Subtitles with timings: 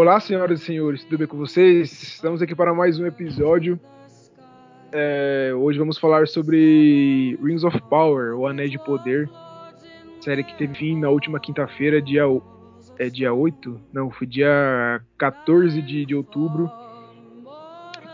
[0.00, 1.92] Olá, senhoras e senhores, tudo bem com vocês?
[1.92, 3.78] Estamos aqui para mais um episódio.
[4.90, 9.28] É, hoje vamos falar sobre Rings of Power, ou Anéis de Poder,
[10.22, 12.22] série que teve fim na última quinta-feira, dia,
[12.98, 13.78] é, dia 8?
[13.92, 16.70] Não, foi dia 14 de, de outubro.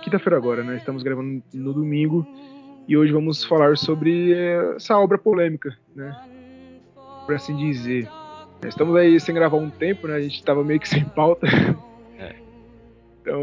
[0.02, 0.78] Quinta-feira agora, né?
[0.78, 2.26] Estamos gravando no domingo
[2.88, 4.32] e hoje vamos falar sobre
[4.74, 6.12] essa obra polêmica, né?
[7.24, 8.08] Por assim dizer.
[8.64, 10.16] Estamos aí sem gravar um tempo, né?
[10.16, 11.46] A gente estava meio que sem pauta.
[12.18, 12.34] É.
[13.20, 13.42] Então.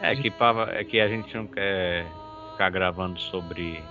[0.00, 0.32] É que,
[0.72, 2.06] é que a gente não quer
[2.52, 3.82] ficar gravando sobre.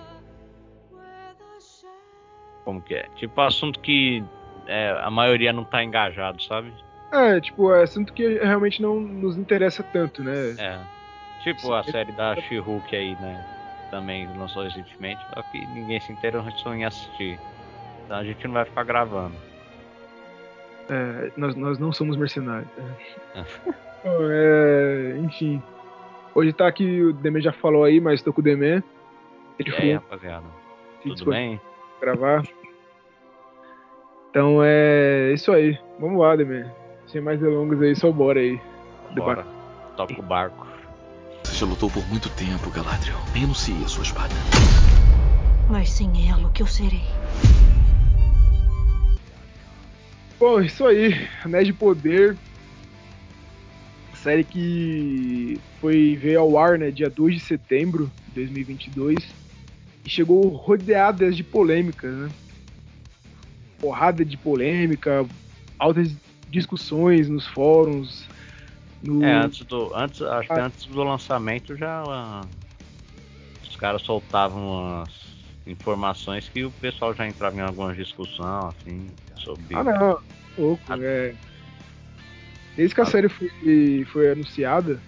[2.64, 3.06] Como que é?
[3.16, 4.24] Tipo, assunto que
[4.66, 6.72] é, a maioria não tá engajado, sabe?
[7.12, 10.54] É, tipo, é assunto que realmente não nos interessa tanto, né?
[10.58, 10.78] É.
[11.42, 11.74] Tipo Sim.
[11.74, 13.44] a série da She-Hulk aí, né?
[13.90, 17.38] Também lançou recentemente, só que ninguém se interessou em assistir.
[18.10, 19.36] Então a gente não vai ficar gravando.
[20.88, 22.68] É, nós, nós não somos mercenários.
[24.04, 25.62] é, enfim.
[26.34, 28.82] Hoje tá aqui, o Demé já falou aí, mas tô com o Demé.
[29.60, 30.46] Ele e aí, rapaziada?
[31.04, 31.60] Tudo bem?
[32.00, 32.42] Gravar.
[34.30, 35.78] Então é isso aí.
[36.00, 36.68] Vamos lá, Demé.
[37.06, 38.60] Sem mais delongas aí, só bora aí.
[39.14, 39.46] Bora.
[39.96, 40.66] Toca o barco.
[41.44, 43.18] Você já lutou por muito tempo, Galadriel.
[43.32, 44.34] Renuncie a sua espada.
[45.68, 47.04] Mas sem ela, o que eu serei?
[50.40, 51.28] Bom, isso aí.
[51.44, 52.34] Anéis de Poder.
[54.14, 59.18] Série que foi veio ao ar, né, dia 2 de setembro de 2022
[60.04, 62.30] e chegou rodeada de polêmicas, né?
[63.78, 65.26] Porrada de polêmica,
[65.78, 66.14] altas
[66.48, 68.26] discussões nos fóruns.
[69.02, 69.22] No...
[69.22, 70.66] É, antes do, antes, acho que ah.
[70.66, 72.48] antes do lançamento já uh,
[73.62, 75.10] os caras soltavam umas
[75.66, 79.06] informações que o pessoal já entrava em algumas discussões, assim,
[79.42, 79.74] sobre.
[79.74, 80.18] Ah, não,
[80.58, 80.98] louco, a...
[80.98, 81.34] é.
[82.76, 85.00] Desde que a, a série foi, foi anunciada,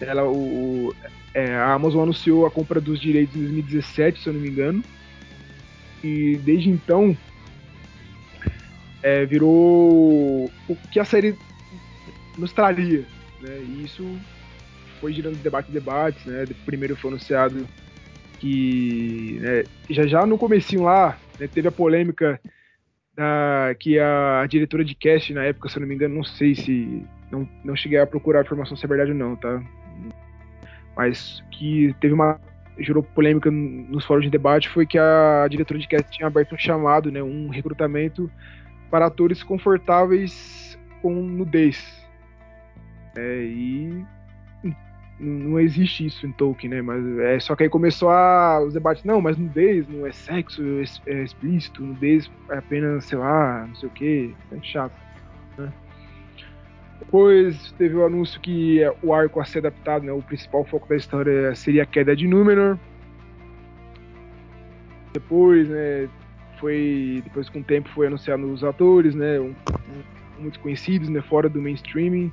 [0.00, 0.94] ela, o,
[1.32, 4.82] é, a Amazon anunciou a compra dos direitos em 2017, se eu não me engano.
[6.02, 7.16] E desde então
[9.02, 11.36] é, virou o que a série
[12.36, 13.04] nos traria.
[13.40, 13.58] Né?
[13.66, 14.04] E isso
[15.00, 16.24] foi girando debate e debates.
[16.24, 16.44] Né?
[16.64, 17.66] Primeiro foi anunciado
[18.38, 22.40] que né, já já no comecinho lá né, teve a polêmica
[23.16, 26.54] da, que a diretora de cast na época, se eu não me engano, não sei
[26.54, 29.62] se não, não cheguei a procurar a informação se é verdade ou não, tá?
[30.96, 32.40] Mas que teve uma
[32.78, 36.58] gerou polêmica nos fóruns de debate foi que a diretora de cast tinha aberto um
[36.58, 38.30] chamado, né, um recrutamento
[38.90, 42.04] para atores confortáveis com nudez.
[43.16, 44.04] É, e
[45.18, 46.82] não existe isso em Tolkien, né?
[46.82, 50.62] Mas é só que aí começou a, os debates, não, mas nudez não é sexo
[51.06, 54.94] é explícito, nudez é apenas, sei lá, não sei o que, é chato,
[55.56, 55.72] né?
[56.98, 60.12] Depois teve o anúncio que o arco a ser adaptado, né?
[60.12, 62.78] O principal foco da história seria a queda de Númenor.
[65.12, 66.08] Depois, né?
[66.58, 69.38] Foi depois com o tempo foi anunciado os atores, né?
[69.38, 71.20] Um, um, muito conhecidos, né?
[71.20, 72.32] Fora do mainstreaming.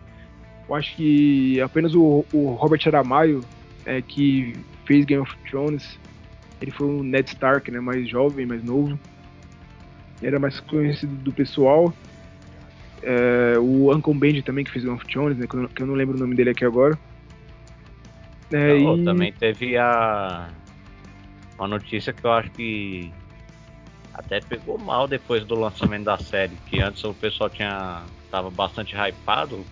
[0.71, 3.43] Eu acho que apenas o, o Robert Aramayo,
[3.85, 4.53] é, que
[4.85, 5.99] fez Game of Thrones,
[6.61, 8.97] ele foi um Ned Stark, né, mais jovem, mais novo.
[10.23, 11.93] Era mais conhecido do pessoal.
[13.03, 15.87] É, o Uncle Benji também, que fez Game of Thrones, né, que eu, que eu
[15.87, 16.97] não lembro o nome dele aqui agora.
[18.49, 19.03] É, não, e...
[19.03, 20.47] Também teve a
[21.59, 23.11] uma notícia que eu acho que
[24.13, 28.95] até pegou mal depois do lançamento da série, que antes o pessoal tinha tava bastante
[28.95, 29.65] hypado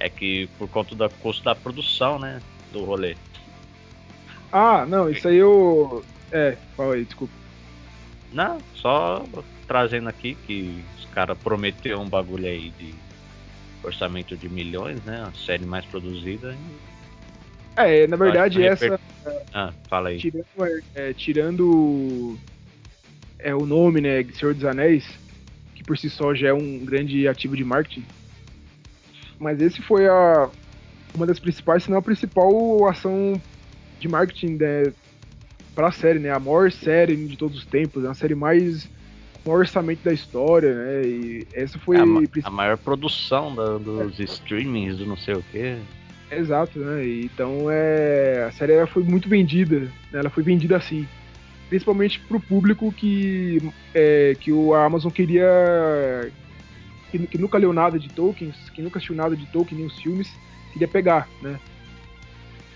[0.00, 2.40] é que por conta do custo da produção, né?
[2.72, 3.16] Do rolê.
[4.52, 6.04] Ah, não, isso aí eu.
[6.30, 7.32] É, fala aí, desculpa.
[8.32, 9.24] Não, só
[9.66, 12.94] trazendo aqui que os caras prometeram um bagulho aí de
[13.82, 15.24] orçamento de milhões, né?
[15.26, 16.56] A série mais produzida.
[17.76, 18.98] É, na verdade, essa.
[19.52, 20.18] Ah, fala aí.
[20.18, 20.46] Tirando,
[20.94, 22.38] é, tirando
[23.38, 24.24] é, o nome, né?
[24.34, 25.06] Senhor dos Anéis,
[25.74, 28.04] que por si só já é um grande ativo de marketing
[29.38, 30.48] mas esse foi a,
[31.14, 33.40] uma das principais, se não a principal ação
[33.98, 34.92] de marketing né,
[35.74, 36.30] para a série, né?
[36.30, 38.88] A maior série de todos os tempos, a série mais
[39.44, 41.02] maior orçamento da história, né?
[41.06, 42.02] E essa foi a,
[42.44, 44.24] a maior produção da, dos é.
[44.24, 45.76] streamings, do não sei o quê.
[46.30, 47.06] Exato, né?
[47.06, 49.90] Então é a série ela foi muito vendida, né?
[50.12, 51.06] ela foi vendida assim,
[51.68, 53.62] principalmente para o público que
[53.94, 55.46] é, que o Amazon queria
[57.10, 59.98] que, que, nunca leu nada de Tolkien, que nunca assistiu nada de Tolkien, nem os
[59.98, 60.30] filmes,
[60.72, 61.58] queria pegar, né?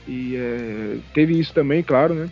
[0.06, 2.30] E é, teve isso também, claro, né?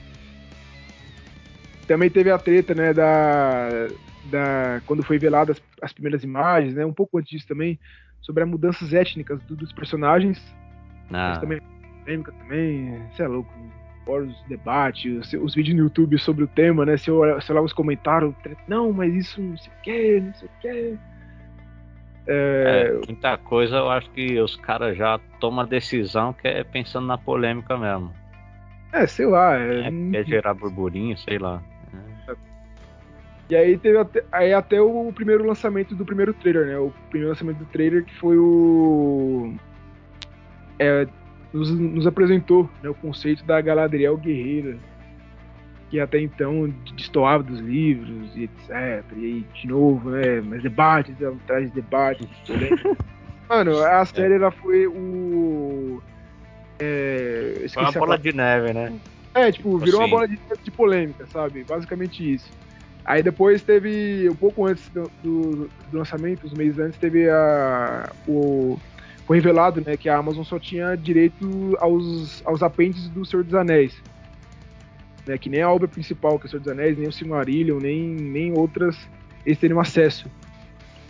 [1.86, 3.88] Também teve a treta, né, da,
[4.30, 6.84] da quando foi velada as, as, primeiras imagens, né?
[6.84, 7.78] Um pouco antes disso também,
[8.20, 10.38] sobre as mudanças étnicas do, dos personagens.
[11.10, 11.30] Ah.
[11.30, 11.60] Mas também
[12.08, 13.52] polêmica também, você é louco.
[14.06, 16.96] Os debates, os, os, vídeos no YouTube sobre o tema, né?
[16.96, 18.34] Se eu, se eu lá os comentários,
[18.66, 20.98] não, mas isso não sei o que, não sei o que.
[22.28, 22.92] É...
[22.92, 27.06] é, muita coisa eu acho que os caras já tomam a decisão que é pensando
[27.06, 28.12] na polêmica mesmo.
[28.92, 29.56] É, sei lá.
[29.56, 29.88] É...
[29.88, 31.62] É, quer gerar burburinho, sei lá.
[32.28, 32.34] É.
[33.50, 36.78] E aí teve até, aí até o primeiro lançamento do primeiro trailer, né?
[36.78, 39.54] O primeiro lançamento do trailer que foi o.
[40.78, 41.08] É,
[41.52, 44.76] nos, nos apresentou né, o conceito da Galadriel Guerreira,
[45.90, 49.05] que até então destoava dos livros e etc.
[49.17, 50.40] E aí, de novo, né?
[50.40, 52.26] Mas debates, atrás de debates.
[53.49, 54.37] Mano, a série é.
[54.37, 56.02] ela foi o.
[56.79, 58.93] É, foi uma bola de neve, né?
[59.35, 60.11] É, tipo, virou assim.
[60.11, 61.64] uma bola de, de polêmica, sabe?
[61.64, 62.50] Basicamente isso.
[63.05, 68.12] Aí depois teve, um pouco antes do, do, do, lançamento, uns meses antes, teve a,
[68.26, 68.79] o,
[69.26, 73.55] foi revelado né, que a Amazon só tinha direito aos, aos apêndices do Senhor dos
[73.55, 73.94] Anéis.
[75.28, 77.78] Né, que nem a obra principal, que é o Senhor dos Anéis, nem o Silmarillion,
[77.78, 78.96] nem, nem outras,
[79.44, 80.26] eles teriam acesso.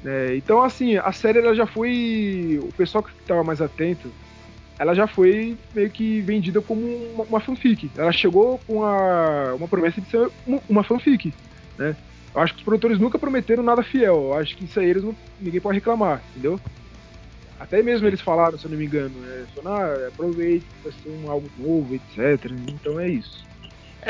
[0.02, 0.34] Né.
[0.34, 2.58] Então, assim, a série ela já foi.
[2.60, 4.10] O pessoal que estava mais atento,
[4.76, 6.84] ela já foi meio que vendida como
[7.14, 7.88] uma, uma fanfic.
[7.96, 10.28] Ela chegou com a, uma promessa de ser
[10.68, 11.32] uma fanfic.
[11.78, 11.94] Né?
[12.34, 14.16] Eu acho que os produtores nunca prometeram nada fiel.
[14.16, 16.58] Eu acho que isso aí eles não, ninguém pode reclamar, entendeu?
[17.60, 19.46] Até mesmo eles falaram, se eu não me engano, né?
[19.54, 22.50] Falaram, ah, aproveite, vai ser um algo novo, etc.
[22.66, 23.47] Então é isso.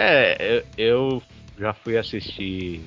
[0.00, 1.20] É, eu,
[1.58, 2.80] já fui assistir.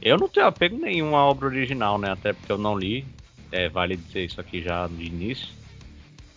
[0.00, 2.12] Eu não tenho apego nenhum à obra original, né?
[2.12, 3.04] Até porque eu não li.
[3.50, 5.48] É, vale dizer isso aqui já de início.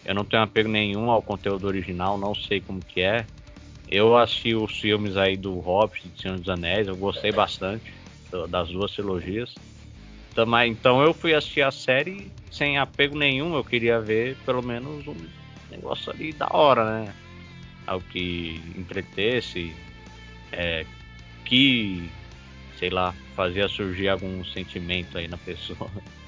[0.03, 3.27] Eu não tenho apego nenhum ao conteúdo original, não sei como que é.
[3.91, 7.93] Eu assisti os filmes aí do Hobbit, de Senhor dos Anéis, eu gostei bastante
[8.49, 9.55] das duas trilogias.
[10.67, 15.15] Então eu fui assistir a série sem apego nenhum, eu queria ver pelo menos um
[15.69, 17.13] negócio ali da hora, né?
[17.89, 19.73] Algo que entretesse,
[20.51, 20.85] é,
[21.43, 22.07] que,
[22.77, 25.89] sei lá, fazia surgir algum sentimento aí na pessoa.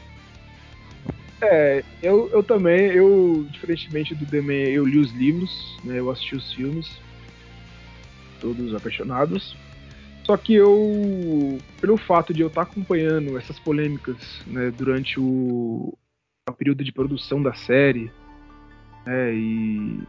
[1.43, 6.35] É, eu, eu também, eu, diferentemente do Demen, eu li os livros, né, eu assisti
[6.35, 7.01] os filmes,
[8.39, 9.57] todos apaixonados.
[10.23, 15.97] Só que eu, pelo fato de eu estar acompanhando essas polêmicas né, durante o,
[16.47, 18.11] o, período de produção da série,
[19.03, 19.99] né, e,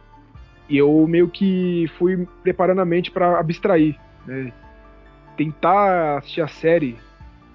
[0.69, 4.51] e, eu meio que fui preparando a mente para abstrair, né,
[5.35, 6.97] tentar assistir a série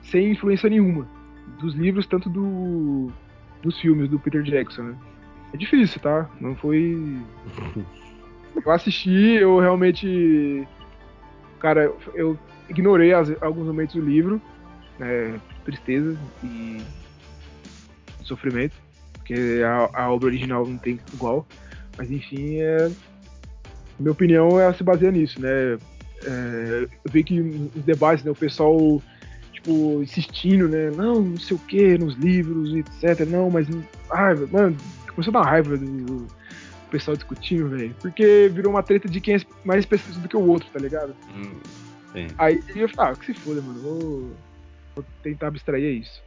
[0.02, 1.06] sem influência nenhuma
[1.60, 3.10] dos livros, tanto do,
[3.62, 4.82] dos filmes do Peter Jackson.
[4.82, 4.96] Né.
[5.52, 6.28] É difícil, tá?
[6.40, 6.96] Não foi.
[8.64, 10.66] Eu assisti, eu realmente.
[11.61, 12.37] Cara, eu
[12.69, 14.43] ignorei as, alguns momentos do livro,
[14.99, 16.82] né, tristeza e
[18.22, 18.75] sofrimento,
[19.12, 21.46] porque a, a, obra original não tem igual.
[21.99, 22.91] Mas enfim, é,
[23.99, 25.77] minha opinião é se baseia nisso, né?
[26.25, 29.03] É, eu vi que os debates, né, o pessoal
[29.53, 30.91] tipo, insistindo, né?
[30.91, 33.27] Não, não sei o que, nos livros, etc.
[33.27, 33.67] Não, mas.
[34.11, 34.77] Ai, mano,
[35.15, 36.27] começou a dar raiva do,
[36.89, 37.95] o pessoal discutindo, velho.
[38.00, 41.14] Porque virou uma treta de quem é mais específico do que o outro, tá ligado?
[41.35, 41.52] Hum,
[42.38, 43.81] Aí eu falei, ah, que se foda, mano.
[43.81, 44.31] Vou,
[44.95, 46.23] vou tentar abstrair isso.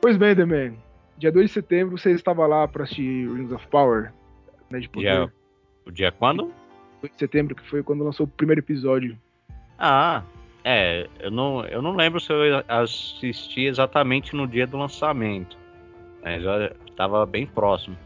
[0.00, 0.74] Pois bem, The Man.
[1.16, 4.12] Dia 2 de setembro você estava lá pra assistir Rings of Power,
[4.72, 4.80] né?
[4.80, 5.26] De poder.
[5.26, 5.32] Dia,
[5.86, 6.52] o dia quando?
[7.00, 9.18] 2 de setembro, que foi quando lançou o primeiro episódio.
[9.78, 10.22] Ah,
[10.64, 15.56] é, eu não, eu não lembro se eu assisti exatamente no dia do lançamento.
[16.22, 17.96] Mas eu estava bem próximo.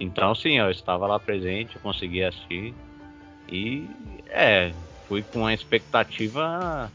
[0.00, 2.74] Então, sim, eu estava lá presente, eu consegui assistir.
[3.48, 3.88] E,
[4.28, 4.72] é,
[5.06, 6.90] fui com a expectativa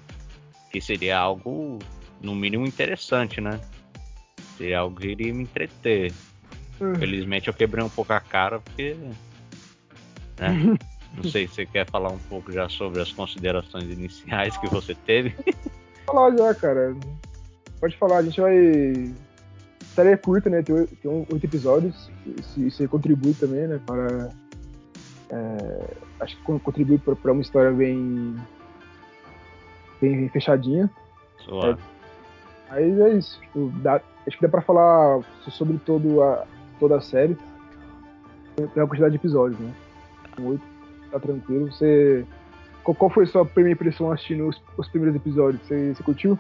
[0.70, 1.80] que seria algo,
[2.22, 3.60] no mínimo, interessante, né?
[4.58, 6.14] Seria algo que iria me entreter.
[6.82, 6.96] Uhum.
[6.96, 8.96] Felizmente eu quebrei um pouco a cara, porque.
[10.40, 10.78] Né?
[11.16, 14.96] Não sei se você quer falar um pouco já sobre as considerações iniciais que você
[14.96, 15.36] teve.
[16.06, 16.96] Falar já, cara.
[17.80, 19.14] Pode falar, a gente vai
[19.96, 20.62] série é curta, né?
[20.62, 22.10] Tem, oito episódios.
[22.58, 23.80] Isso, contribui também, né?
[23.86, 24.30] Para.
[25.30, 28.36] É, acho que contribui para uma história bem.
[30.02, 30.90] bem fechadinha.
[31.46, 31.82] Suave.
[32.70, 33.40] É, mas é isso.
[33.42, 36.46] Tipo, dá, acho que dá pra falar sobre todo a,
[36.82, 37.38] toda a série.
[38.56, 39.72] Tem uma quantidade de episódios, né?
[40.40, 40.64] Oito,
[41.12, 41.72] tá tranquilo.
[41.72, 42.26] Você.
[42.84, 45.62] Qual, foi sua primeira impressão assistindo os, os primeiros episódios?
[45.62, 46.40] Você, você curtiu?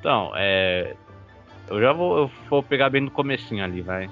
[0.00, 0.96] Então, é,
[1.68, 4.08] eu já vou, eu vou pegar bem no comecinho ali, vai.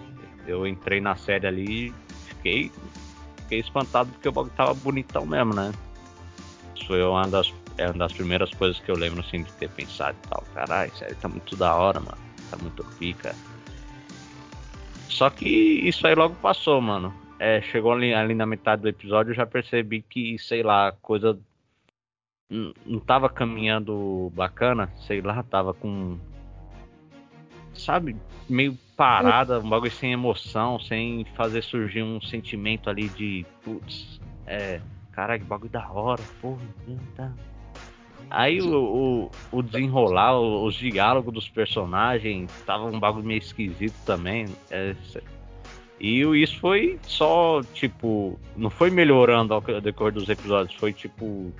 [0.46, 1.94] Eu entrei na série ali e
[2.26, 2.70] fiquei,
[3.38, 5.72] fiquei espantado porque o bagulho tava bonitão mesmo, né?
[6.76, 9.70] Isso foi uma das, é uma das primeiras coisas que eu lembro assim de ter
[9.70, 10.44] pensado e tal.
[10.54, 12.18] Caralho, a série tá muito da hora, mano.
[12.50, 13.34] Tá muito pica.
[15.08, 17.14] Só que isso aí logo passou, mano.
[17.38, 21.38] É, chegou ali, ali na metade do episódio, eu já percebi que, sei lá, coisa
[22.86, 26.18] não tava caminhando bacana, sei lá, tava com.
[27.74, 28.16] Sabe,
[28.48, 33.44] meio parada, um bagulho sem emoção, sem fazer surgir um sentimento ali de.
[33.62, 34.80] Putz, é.
[35.12, 36.62] Caralho, bagulho da hora, porra.
[38.30, 44.46] Aí o, o, o, desenrolar, os diálogos dos personagens, tava um bagulho meio esquisito também.
[44.70, 44.94] É,
[46.00, 51.52] e isso foi só, tipo, não foi melhorando ao decorrer dos episódios, foi tipo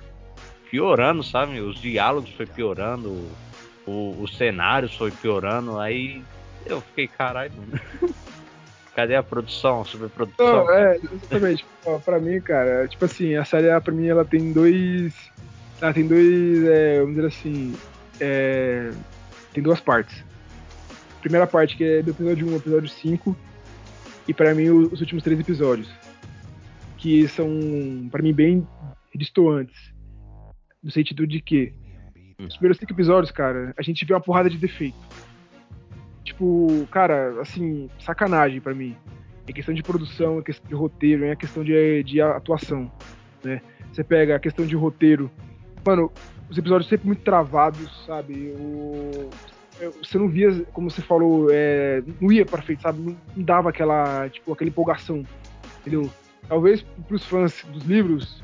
[0.69, 1.59] piorando, sabe?
[1.61, 3.09] Os diálogos foi piorando,
[3.87, 6.21] o, os cenários foi piorando, aí
[6.65, 7.53] eu fiquei, caralho,
[8.95, 10.65] Cadê a produção, superprodução?
[10.65, 11.65] Não, é, exatamente.
[12.05, 15.13] pra mim, cara, tipo assim, a série, pra mim, ela tem dois.
[15.81, 17.75] Ela tem dois, é, vamos dizer assim.
[18.19, 18.91] É,
[19.53, 20.23] tem duas partes.
[21.21, 23.35] Primeira parte que é do episódio 1 ao episódio 5,
[24.27, 25.89] e para mim os últimos três episódios.
[26.97, 28.67] Que são, para mim, bem
[29.13, 29.93] distoantes.
[30.83, 31.73] No sentido de que
[32.39, 34.97] os primeiros cinco episódios, cara, a gente vê uma porrada de defeito.
[36.23, 38.95] Tipo, cara, assim, sacanagem para mim.
[39.47, 42.91] É questão de produção, é questão de roteiro, é questão de, de atuação,
[43.43, 43.61] né?
[43.91, 45.31] Você pega a questão de roteiro.
[45.85, 46.11] Mano,
[46.49, 48.53] os episódios sempre muito travados, sabe?
[48.57, 49.29] O,
[50.01, 52.99] você não via, como você falou, é, não ia para frente, sabe?
[53.01, 55.23] Não, não dava aquela, tipo, aquela empolgação,
[55.81, 56.09] entendeu?
[56.47, 58.43] Talvez pros fãs dos livros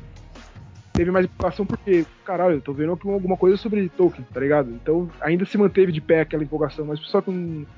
[0.93, 4.71] teve mais empolgação porque, caralho, eu tô vendo alguma coisa sobre Tolkien, tá ligado?
[4.71, 7.23] Então ainda se manteve de pé aquela empolgação, mas o pessoal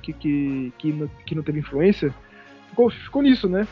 [0.02, 2.14] que, que, que, não, que não teve influência
[2.70, 3.68] ficou, ficou nisso, né?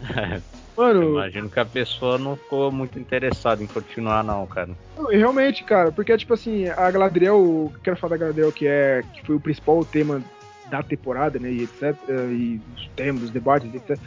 [0.76, 1.02] Mano.
[1.02, 4.70] Eu imagino que a pessoa não ficou muito interessada em continuar, não, cara.
[5.10, 9.36] Realmente, cara, porque, tipo assim, a Galadriel, quero falar da Galadriel, que, é, que foi
[9.36, 10.22] o principal tema
[10.68, 11.96] da temporada, né, e etc,
[12.30, 13.98] e os temas, os debates, etc.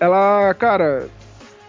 [0.00, 1.08] Ela, cara,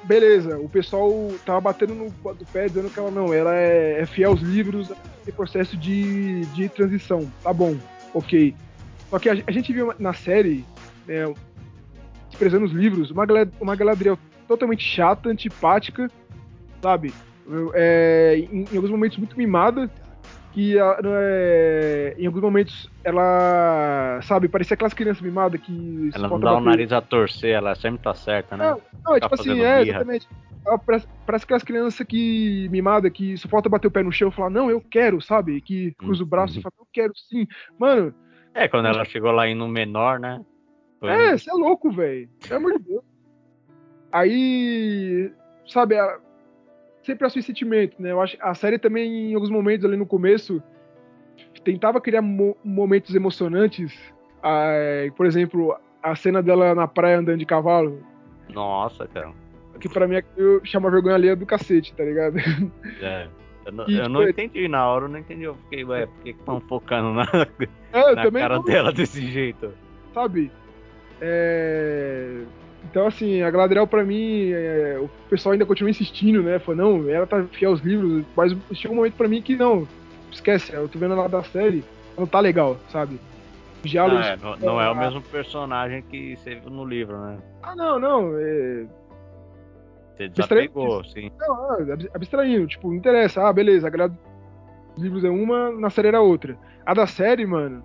[0.04, 4.06] beleza, o pessoal tava batendo no do pé dizendo que ela não, ela é, é
[4.06, 4.92] fiel aos livros,
[5.24, 7.76] tem processo de, de transição, tá bom,
[8.14, 8.56] ok.
[9.10, 10.64] Só que a, a gente viu na série,
[11.08, 11.34] né,
[12.36, 13.26] desprezando os livros, uma,
[13.60, 16.10] uma Galadriel totalmente chata, antipática,
[16.82, 17.14] sabe?
[17.74, 19.90] É, em, em alguns momentos muito mimada,
[20.52, 26.10] que é, em alguns momentos ela, sabe, parecia aquelas crianças mimadas que.
[26.14, 28.70] Ela não dá o nariz a torcer, ela sempre tá certa, né?
[28.70, 30.28] Não, não é tipo assim, é, exatamente.
[30.66, 34.30] Ela parece, parece aquelas crianças que mimada que só falta bater o pé no chão
[34.30, 35.62] e falar, não, eu quero, sabe?
[35.62, 36.64] Que cruza o braço e uhum.
[36.64, 37.48] fala, eu quero sim.
[37.78, 38.14] Mano.
[38.54, 40.42] É, quando ela chegou lá no menor, né?
[41.00, 42.30] Foi é, você é louco, velho.
[42.48, 43.04] Pelo amor de Deus.
[44.12, 45.32] Aí,
[45.68, 45.96] sabe,
[47.04, 48.12] sempre assim sentimento, né?
[48.12, 50.62] Eu acho a série também, em alguns momentos ali no começo,
[51.64, 53.94] tentava criar mo momentos emocionantes.
[54.42, 54.74] Ah,
[55.16, 58.02] por exemplo, a cena dela na praia andando de cavalo.
[58.54, 59.34] Nossa, cara.
[59.80, 62.38] Que pra mim eu chamo a vergonha alheia do cacete, tá ligado?
[63.02, 63.28] É.
[63.66, 65.44] Eu não, e, eu não entendi na hora, eu não entendi.
[65.44, 67.24] Eu fiquei, ué, por que estão focando na,
[67.92, 68.64] é, na cara não...
[68.64, 69.74] dela desse jeito?
[70.14, 70.52] Sabe?
[71.22, 72.44] É
[72.96, 76.60] então, assim, a Galadriel, pra mim, é, o pessoal ainda continua insistindo, né?
[76.60, 79.88] Falou, não, ela tá fiel aos livros, mas chegou um momento pra mim que, não,
[80.32, 81.84] esquece, eu tô vendo ela da série,
[82.18, 83.20] não tá legal, sabe?
[83.84, 87.20] Diálogos, ah, não, é, não, não é o mesmo personagem que você viu no livro,
[87.20, 87.38] né?
[87.62, 88.86] Ah, não, não, é...
[90.16, 91.30] Você desapegou, sim.
[91.40, 91.78] Não, ah,
[92.14, 94.24] abstraindo, tipo, não interessa, ah, beleza, a Galadriel
[94.96, 96.58] dos livros é uma, na série era outra.
[96.86, 97.84] A da série, mano,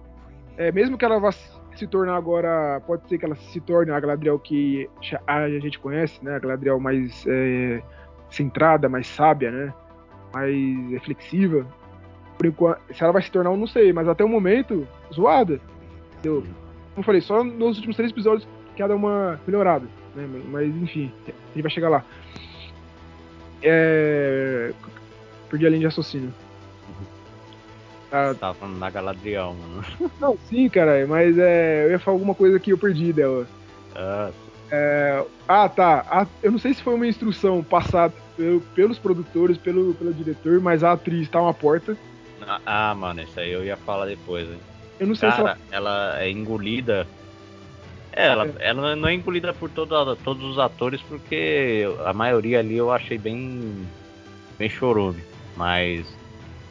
[0.56, 1.32] é, mesmo que ela vá
[1.80, 4.88] se tornar agora, pode ser que ela se torne a Galadriel que
[5.26, 6.36] a gente conhece, né?
[6.36, 7.82] A Galadriel mais é,
[8.30, 9.74] centrada, mais sábia, né?
[10.32, 11.66] Mais reflexiva.
[12.36, 15.58] Por enquanto, se ela vai se tornar, eu não sei, mas até o momento, zoada.
[16.18, 16.42] Entendeu?
[16.42, 18.46] Como eu falei, só nos últimos três episódios
[18.76, 20.28] que ela deu uma melhorada, né?
[20.50, 22.04] Mas enfim, a gente vai chegar lá.
[23.62, 24.72] É...
[25.48, 26.32] Perdi a linha de raciocínio.
[28.12, 30.10] Ah, tava falando na Galadriel, mano.
[30.20, 33.46] Não, sim, cara, mas é, eu ia falar alguma coisa que eu perdi dela.
[33.94, 34.30] Ah,
[34.70, 36.26] é, ah tá.
[36.42, 40.82] Eu não sei se foi uma instrução passada pelo, pelos produtores, pelo, pelo diretor, mas
[40.82, 41.96] a atriz tá uma porta.
[42.46, 44.58] Ah, ah, mano, isso aí eu ia falar depois, hein?
[44.98, 46.10] Eu não sei Cara, se ela...
[46.10, 47.06] ela é engolida.
[48.12, 48.52] É, ela, é.
[48.58, 53.18] ela não é engolida por todo, todos os atores, porque a maioria ali eu achei
[53.18, 53.86] bem.
[54.58, 55.22] bem chorume.
[55.56, 56.06] Mas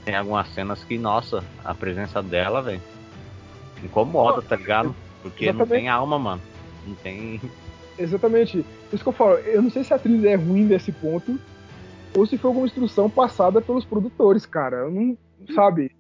[0.10, 2.82] tem algumas cenas que, nossa, a presença dela, velho,
[3.84, 4.96] incomoda, tá ligado?
[5.22, 5.70] Porque Exatamente.
[5.70, 6.42] não tem alma, mano.
[6.88, 7.40] Não tem.
[7.96, 8.66] Exatamente.
[8.90, 11.40] Por isso que eu falo, eu não sei se a atriz é ruim nesse ponto,
[12.18, 14.78] ou se foi alguma instrução passada pelos produtores, cara.
[14.78, 15.16] Eu não.
[15.54, 15.92] Sabe?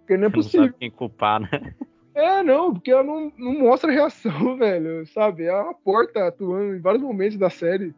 [0.00, 0.60] Porque não é possível.
[0.60, 1.48] Não sabe quem culpar, né?
[2.14, 5.44] É, não, porque ela não, não mostra reação, velho, sabe?
[5.44, 7.94] É uma porta atuando em vários momentos da série.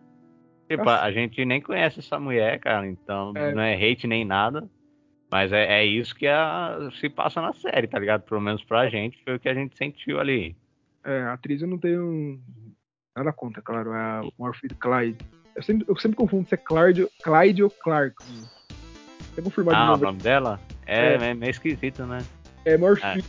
[0.68, 3.54] Tipo, a gente nem conhece essa mulher, cara, então É.
[3.54, 4.68] não é hate nem nada.
[5.30, 8.22] Mas é, é isso que a- se passa na série, tá ligado?
[8.22, 10.56] Pelo menos pra gente, foi o que a gente sentiu ali.
[11.04, 12.40] É, a atriz eu não tenho
[13.16, 13.92] nada contra, claro.
[13.92, 15.18] É a Morphy Clyde.
[15.54, 18.14] Eu sempre, eu sempre confundo se é Clyde, Clyde ou Clark.
[19.34, 20.04] Tem confirmado Ah, o de novo.
[20.04, 20.60] nome dela?
[20.86, 21.30] É, É.
[21.30, 22.24] é meio esquisito, né?
[22.64, 23.22] É Morphy.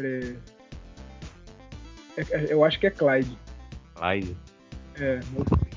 [0.00, 0.36] É...
[2.16, 3.36] é- é- eu acho que é Clyde.
[3.96, 4.36] Aí,
[4.96, 5.70] É, Morphy.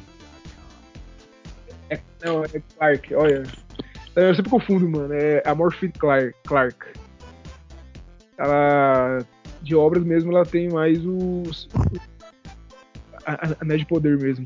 [1.89, 3.43] É, não, é Clark, olha.
[4.15, 5.13] Eu sempre confundo, mano.
[5.13, 6.77] É a Morphy Clark.
[8.37, 9.19] Ela.
[9.61, 11.69] De obras mesmo, ela tem mais os.
[13.25, 14.45] A, a, de poder mesmo.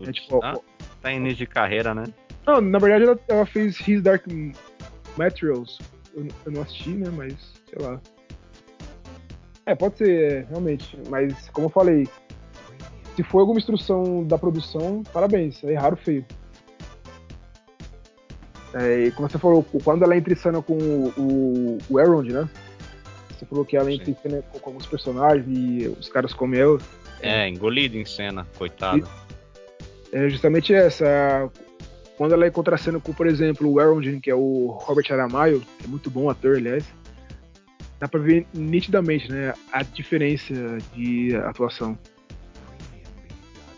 [0.00, 0.58] É tipo, ah,
[1.00, 2.04] tá em início de carreira, né?
[2.46, 4.24] Não, na verdade ela, ela fez His Dark
[5.16, 5.78] Materials.
[6.14, 7.10] Eu, eu não assisti, né?
[7.10, 7.34] Mas,
[7.68, 8.00] sei lá.
[9.66, 10.98] É, pode ser, é, realmente.
[11.08, 12.08] Mas, como eu falei,
[13.14, 15.62] se for alguma instrução da produção, parabéns.
[15.62, 16.24] É raro feio.
[18.74, 22.48] É, e como você falou, quando ela entra em cena com o, o, Elrond, né?
[23.30, 26.60] Você falou que ela entra em cena com, com alguns personagens e os caras comem
[26.60, 26.78] ela.
[27.20, 29.08] É, engolido em cena, coitado.
[30.12, 31.50] É justamente essa.
[32.16, 35.60] Quando ela encontra a cena com, por exemplo, o Elrond, que é o Robert Aramayo,
[35.78, 36.84] que é muito bom ator, aliás,
[38.00, 40.52] dá pra ver nitidamente, né, a diferença
[40.94, 41.96] de atuação.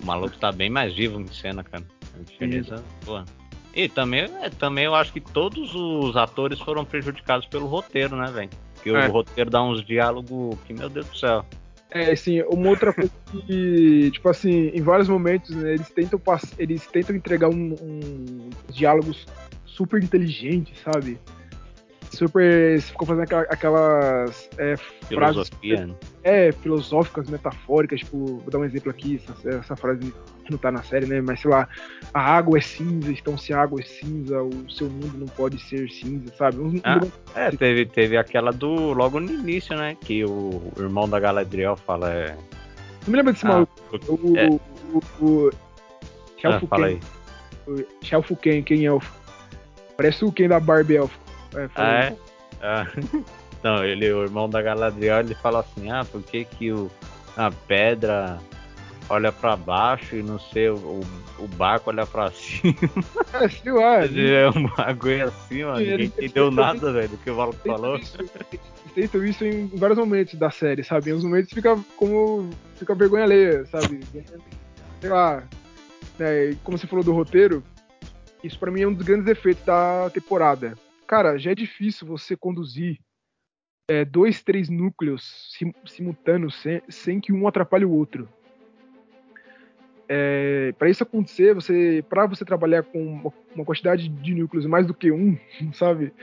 [0.03, 1.85] O maluco tá bem mais vivo em cena, cara.
[2.19, 3.23] A diferença, pô.
[3.75, 8.31] E também, é, também eu acho que todos os atores foram prejudicados pelo roteiro, né,
[8.31, 8.51] velho?
[8.75, 9.09] Porque É.
[9.09, 11.45] o roteiro dá uns diálogos que, meu Deus do céu.
[11.91, 13.11] É, assim, uma outra coisa
[13.47, 16.21] que, tipo assim, em vários momentos, né, eles tentam,
[16.59, 19.27] eles tentam entregar um, um- diálogos
[19.67, 21.19] super inteligentes, sabe?
[22.11, 22.81] Super.
[22.81, 24.77] Ficam fazendo aquela- aquelas é,
[25.09, 25.95] frases né?
[26.25, 30.13] é, filosóficas, metafóricas, tipo, vou dar um exemplo aqui, essa, essa frase
[30.51, 31.21] não tá na série, né?
[31.21, 31.69] Mas sei lá,
[32.13, 35.61] a água é cinza, então se a água é cinza, o seu mundo não pode
[35.69, 36.59] ser cinza, sabe?
[36.59, 37.01] Um- um- Ah.
[37.37, 38.93] É, teve, teve aquela do.
[38.93, 39.97] Logo no início, né?
[40.01, 42.11] Que o, o irmão da Galadriel fala.
[42.13, 42.35] É,
[43.07, 43.73] Não me lembro desse ah, maluco.
[44.09, 44.37] o- O.
[44.37, 44.49] é.
[44.49, 44.61] o,
[44.93, 46.85] o, o ah, Shelfu Ken.
[46.85, 47.01] aí.
[47.69, 49.13] O Shelfu Ken, Ken Elfo.
[49.97, 51.17] Parece o Ken da Barbie Elfo.
[51.55, 52.07] É, fala Ah, aí.
[52.09, 52.17] é?
[52.63, 52.87] Ah,
[53.63, 56.91] Não, ele, o irmão da Galadriel, ele fala assim, ah, por que que o,
[57.37, 58.39] a pedra
[59.07, 61.01] olha pra baixo e não sei, o,
[61.39, 62.75] o, barco olha pra cima.
[63.35, 64.05] É, sei lá.
[64.05, 65.79] É um bagulho assim, mano.
[65.79, 68.01] Ninguém entendeu nada, velho, do que o maluco falou.
[68.95, 71.11] Tentam isso em vários momentos da série, sabe?
[71.11, 72.49] Em uns momentos fica como.
[72.77, 74.01] fica vergonha alheia, sabe?
[75.01, 75.43] Sei lá.
[76.19, 77.63] né, como você falou do roteiro,
[78.43, 80.75] isso pra mim é um dos grandes efeitos da temporada.
[81.11, 83.01] Cara, já é difícil você conduzir
[83.91, 88.29] é, dois, três núcleos sim- simultâneos sem, sem que um atrapalhe o outro.
[90.09, 94.87] É, para isso acontecer, você, para você trabalhar com uma, uma quantidade de núcleos mais
[94.87, 95.37] do que um,
[95.75, 96.15] sabe?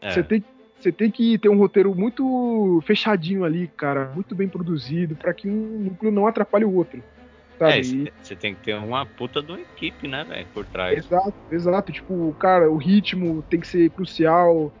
[0.00, 0.42] É, Você tem,
[0.80, 5.46] você tem que ter um roteiro muito fechadinho ali, cara, muito bem produzido, pra que
[5.46, 7.04] um núcleo não atrapalhe o outro.
[7.62, 8.08] Sabe?
[8.08, 10.98] é, você tem que ter uma puta de uma equipe, né, velho, por trás.
[10.98, 11.92] exato, exato.
[11.92, 14.72] Tipo, cara, o ritmo tem que ser crucial,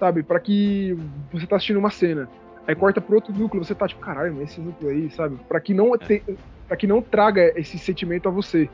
[0.00, 0.22] sabe?
[0.22, 0.96] Pra que
[1.30, 2.28] você tá assistindo uma cena.
[2.66, 5.36] Aí corta pro outro núcleo, você tá tipo, caralho, mas esse núcleo aí, sabe?
[5.48, 6.22] Pra que não, te,
[6.66, 8.70] pra que não traga esse sentimento a você.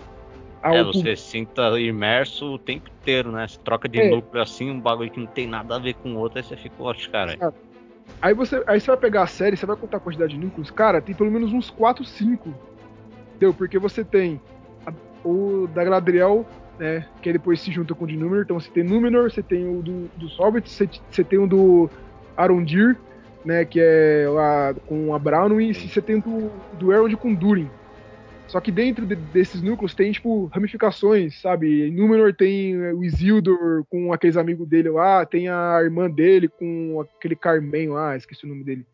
[0.63, 0.93] É, público.
[0.93, 3.49] você sinta imerso o tempo inteiro, né?
[3.49, 4.11] Você troca de É.
[4.11, 6.57] núcleo assim, um bagulho que não tem nada a ver com o outro, aí você
[6.57, 7.37] fica, oxe, cara.
[8.21, 10.71] Aí você, aí você vai pegar a série, você vai contar a quantidade de núcleos,
[10.71, 12.53] cara, tem pelo menos uns 4, 5.
[13.39, 13.55] Entendeu?
[13.55, 14.41] Porque você tem
[14.85, 14.93] a-
[15.25, 16.45] o da Galadriel,
[16.77, 19.65] né, que depois se junta com o de Númenor, então você tem Númenor, você tem
[19.65, 21.89] o do, dos Hobbits, você, você tem o do
[22.37, 22.97] Arondir,
[23.45, 27.33] né, que é lá com a Braunwyn, e você tem o do, do Elrond com
[27.33, 27.71] Durin.
[28.49, 31.87] Só que dentro de- desses núcleos tem, tipo, ramificações, sabe?
[31.87, 37.01] Em Númenor tem o Isildur com aqueles amigos dele lá, tem a irmã dele com
[37.19, 38.85] aquele Carmen lá, esqueci o nome dele.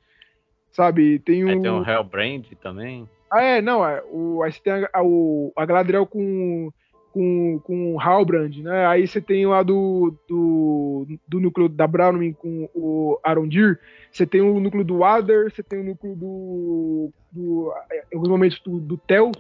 [0.71, 1.19] Sabe?
[1.21, 1.63] Tem Aí o...
[1.63, 3.09] tem o Hellbrand também.
[3.35, 6.71] Ah, é, não, é, o, aí você tem a, o, a Galadriel com,
[7.13, 8.87] com, com Halbrand, né?
[8.87, 13.81] Aí você tem lá do, do, do núcleo da Braunwyn com o Arondir,
[14.13, 17.75] você tem o núcleo do Adar, você tem o núcleo do, do
[18.13, 19.33] em alguns momentos do, do Tel,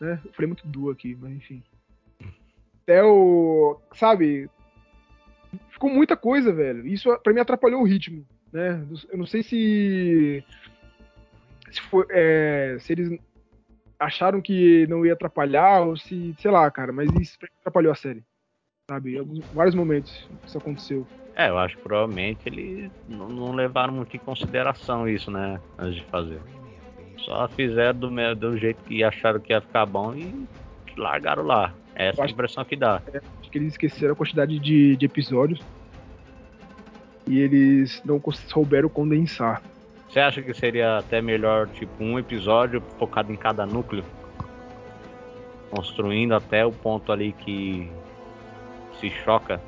[0.00, 0.20] né?
[0.24, 1.60] Eu falei muito do aqui, mas enfim.
[2.86, 4.48] Tel, sabe?
[5.70, 6.86] Ficou muita coisa, velho.
[6.86, 8.80] Isso pra mim atrapalhou o ritmo, né?
[9.10, 10.44] Eu não sei se
[11.68, 13.18] se, foi, é, se eles
[14.00, 18.24] acharam que não ia atrapalhar ou se, sei lá, cara, mas isso atrapalhou a série.
[18.90, 19.14] Sabe?
[19.14, 21.06] Em alguns- vários momentos isso aconteceu.
[21.36, 25.60] É, eu acho que provavelmente eles não, não levaram muito em consideração isso, né?
[25.78, 26.40] Antes de fazer.
[27.18, 30.48] Só fizeram do, do jeito que acharam que ia ficar bom e
[30.96, 31.72] largaram lá.
[31.94, 33.00] Essa é a impressão que dá.
[33.40, 35.60] Acho que eles esqueceram a quantidade de, de episódios.
[37.26, 39.62] E eles não souberam condensar.
[40.10, 44.04] Você acha que seria até melhor, tipo, um episódio focado em cada núcleo?
[45.70, 47.88] Construindo até o ponto ali que
[48.98, 49.60] se choca?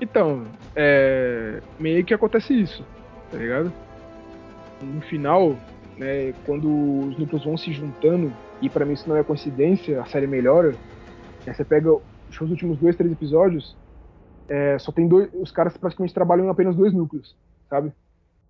[0.00, 1.60] Então, é.
[1.76, 2.86] Meio que acontece isso,
[3.32, 3.72] tá ligado?
[4.80, 5.56] No final,
[5.96, 6.68] né, quando
[7.08, 10.70] os núcleos vão se juntando, e pra mim isso não é coincidência, a série melhora.
[11.44, 13.76] né, você pega os últimos dois, três episódios,
[14.48, 15.28] é, só tem dois.
[15.34, 17.34] Os caras praticamente trabalham em apenas dois núcleos,
[17.68, 17.92] sabe?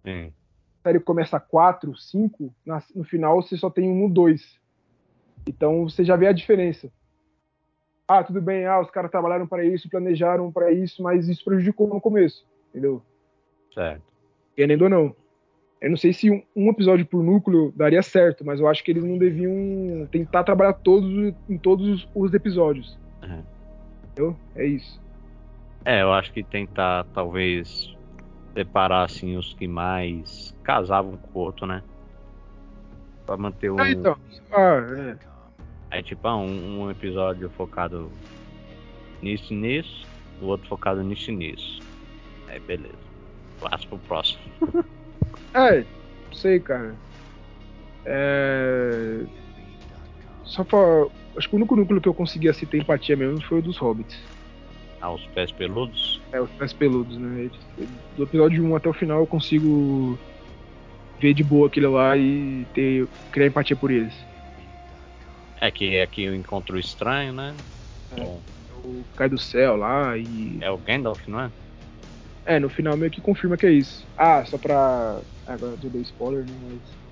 [0.05, 0.33] Sim.
[0.81, 4.59] A série começa quatro, cinco, na- no final você só tem um ou dois.
[5.47, 6.91] Então você já vê a diferença.
[8.07, 11.89] Ah, tudo bem, ah, os caras trabalharam para isso, planejaram para isso, mas isso prejudicou
[11.89, 13.03] no começo, entendeu?
[13.73, 14.03] Certo.
[14.55, 15.17] Querendo ou não.
[15.81, 18.91] Eu não sei se um, um episódio por núcleo daria certo, mas eu acho que
[18.91, 22.99] eles não deviam tentar trabalhar todos em todos os episódios.
[23.23, 23.43] Uhum.
[24.05, 24.37] Entendeu?
[24.55, 25.01] É isso.
[25.85, 27.95] É, eu acho que tentar talvez
[28.55, 31.83] separar assim os que mais casavam com o outro, né?
[33.27, 33.81] Pra manter um.
[33.81, 34.17] Ah, então.
[34.53, 35.17] Ah, é.
[35.91, 38.11] Aí tipo, ah, um, um episódio focado
[39.21, 40.07] nisso e nisso,
[40.41, 41.81] o outro focado nisso e nisso.
[42.49, 42.95] Aí beleza.
[43.61, 44.41] Passa pro próximo.
[45.55, 45.85] É,
[46.33, 46.97] sei, cara.
[48.05, 49.25] É...
[50.43, 50.79] Só pra...
[51.37, 53.77] Acho que o único núcleo que eu consegui assim, ter empatia mesmo foi o dos
[53.77, 54.21] Hobbits.
[55.09, 56.21] Os pés peludos?
[56.33, 57.51] É, os pés peludos, né?
[58.17, 60.19] Do episódio 1 até o final eu consigo
[61.21, 64.15] ver de boa aquilo lá e ter, criar empatia por eles.
[65.61, 67.55] É que aqui eu encontro estranho, né?
[68.17, 68.21] É.
[68.21, 68.41] Bom,
[68.85, 70.59] O Cai do Céu lá e.
[70.61, 71.51] é o Gandalf, não é?
[72.47, 74.07] É, no final meio que confirma que é isso.
[74.17, 75.21] Ah, só pra.
[75.47, 76.55] Agora eu dei spoiler, né?
[76.63, 77.05] Mas.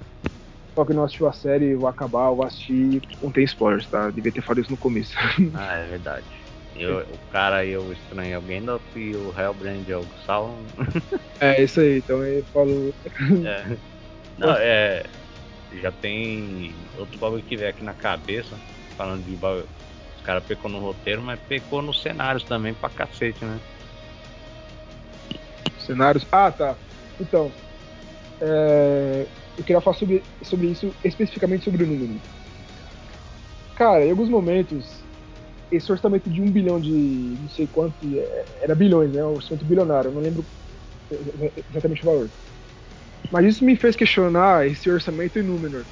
[0.75, 3.03] Só que não assistiu a série, vou acabar, eu vou assistir.
[3.21, 4.11] Contém spoilers, tá?
[4.11, 5.15] Devia ter falado isso no começo.
[5.55, 6.27] Ah, é verdade.
[6.75, 10.65] Eu, o cara aí, o estranho é o Gandalf e o Hellbrand é o Sauron.
[11.41, 12.95] é, isso aí, então ele falou.
[13.45, 13.77] É.
[14.39, 15.05] Não, é.
[15.81, 18.59] Já tem outro bagulho que veio aqui na cabeça,
[18.97, 19.69] falando de bagulho.
[20.17, 23.61] Os caras pecou no roteiro, mas pecou nos cenários também pra cacete, né?
[25.83, 26.27] cenários.
[26.31, 26.77] Ah, tá.
[27.21, 27.53] Então,
[28.41, 29.27] é,
[29.59, 32.21] eu queria falar sobre, sobre isso, especificamente sobre o número.
[33.77, 35.02] Cara, em alguns momentos,
[35.73, 39.25] esse orçamento de um bilhão de não sei quanto, é, era bilhões, né?
[39.25, 40.45] Um orçamento bilionário, eu não lembro
[41.71, 42.31] exatamente o valor.
[43.31, 45.85] Mas isso me fez questionar esse orçamento em Númenor.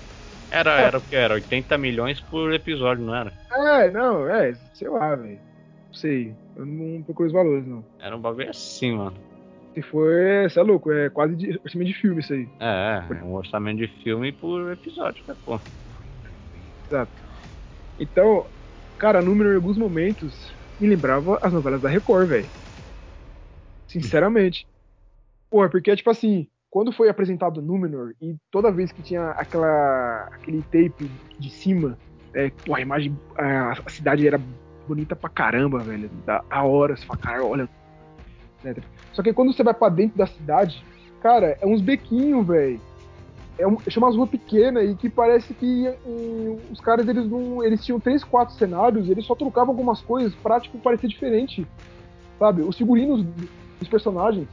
[0.51, 1.14] Era, era o que?
[1.14, 3.33] Era 80 milhões por episódio, não era?
[3.53, 5.38] É, não, é, sei lá, velho.
[5.87, 7.85] Não sei, eu não procuro os valores, não.
[8.01, 9.16] Era um bagulho assim, mano.
[9.75, 12.49] Se for, é, você é louco, é quase de orçamento de filme isso aí.
[12.59, 15.61] É, é um orçamento de filme por episódio, né, pô?
[16.88, 17.12] Exato.
[17.99, 18.47] Então,
[19.00, 22.48] cara, número em alguns momentos me lembrava as novelas da Record, velho.
[23.88, 24.66] Sinceramente.
[25.50, 30.62] Porra, porque, tipo assim, quando foi apresentado Númenor e toda vez que tinha aquela aquele
[30.62, 31.98] tape de cima,
[32.34, 34.38] é, a imagem, a, a cidade era
[34.86, 36.08] bonita pra caramba, velho.
[36.26, 37.68] Da, a hora, você fala, cara, olha.
[38.64, 38.84] etc.
[39.14, 40.84] Só que quando você vai pra dentro da cidade,
[41.22, 42.80] cara, é uns bequinhos, velho.
[43.61, 47.62] É um, chama umas ruas pequenas e que parece que hum, os caras eles não.
[47.62, 51.66] Eles tinham três, quatro cenários, eles só trocavam algumas coisas pra tipo, parecer diferente.
[52.38, 52.62] Sabe?
[52.62, 53.23] Os figurinos
[53.79, 54.49] dos personagens.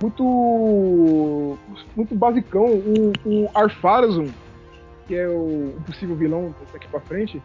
[0.00, 1.58] Muito.
[1.94, 2.66] Muito basicão.
[2.66, 3.50] O, o
[5.06, 7.42] que é o, o possível vilão daqui pra frente.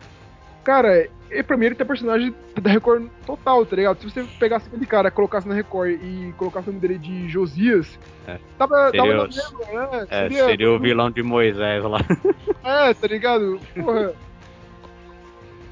[0.63, 3.99] Cara, e pra mim ele tem personagem da Record total, tá ligado?
[3.99, 7.99] Se você pegasse aquele cara, colocasse na Record e colocasse o nome dele de Josias,
[8.27, 8.37] É.
[8.57, 10.07] tava, Seria tava mesmo, né?
[10.09, 11.99] É, seria o vilão de Moisés lá.
[12.63, 13.59] É, tá ligado?
[13.75, 14.13] Porra.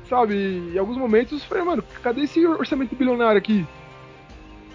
[0.09, 0.35] Sabe,
[0.73, 3.65] em alguns momentos eu falei, mano, cadê esse orçamento bilionário aqui?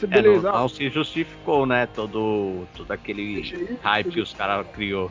[0.02, 1.87] É, não, beleza, não se justificou, né?
[1.87, 5.11] Todo, todo aquele CGI, hype que os caras criou.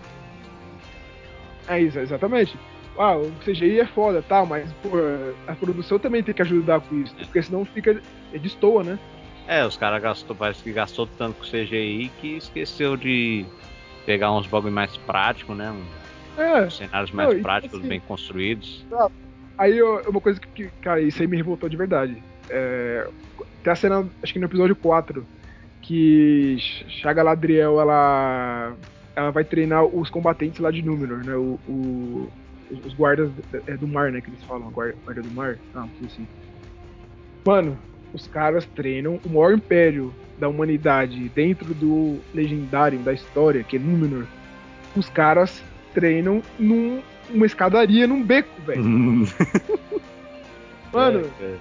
[1.67, 2.57] É isso, exatamente.
[2.97, 6.95] Ah, o CGI é foda, tá, mas porra, a produção também tem que ajudar com
[7.01, 8.97] isso, porque senão fica é destoa, né?
[9.47, 13.45] É, os caras gastou, parece que gastou tanto com CGI que esqueceu de
[14.05, 15.71] pegar uns bagulho mais práticos, né?
[15.71, 16.05] Um-
[16.41, 18.85] É, cenários Não, mais e práticos, assim- bem construídos.
[19.57, 22.21] aí eu- uma coisa que, cara, isso aí me revoltou de verdade.
[22.49, 23.07] É,
[23.63, 25.25] tem a cena, acho que no episódio 4,
[25.81, 28.73] que Ch- a Galadriel, ela,
[29.15, 31.35] ela vai treinar os combatentes lá de Númenor, né?
[31.35, 32.29] O, o-
[32.71, 34.21] os guardas do, é, do mar, né?
[34.21, 35.57] Que eles falam, guarda, guarda do mar.
[35.73, 36.27] Ah, não sei assim.
[37.45, 37.77] Mano,
[38.13, 43.79] os caras treinam o maior império da humanidade dentro do legendário da história, que é
[43.79, 44.25] Númenor.
[44.95, 45.61] Os caras
[45.93, 48.83] treinam num, numa escadaria num beco, velho.
[50.91, 51.57] Mano, É, é.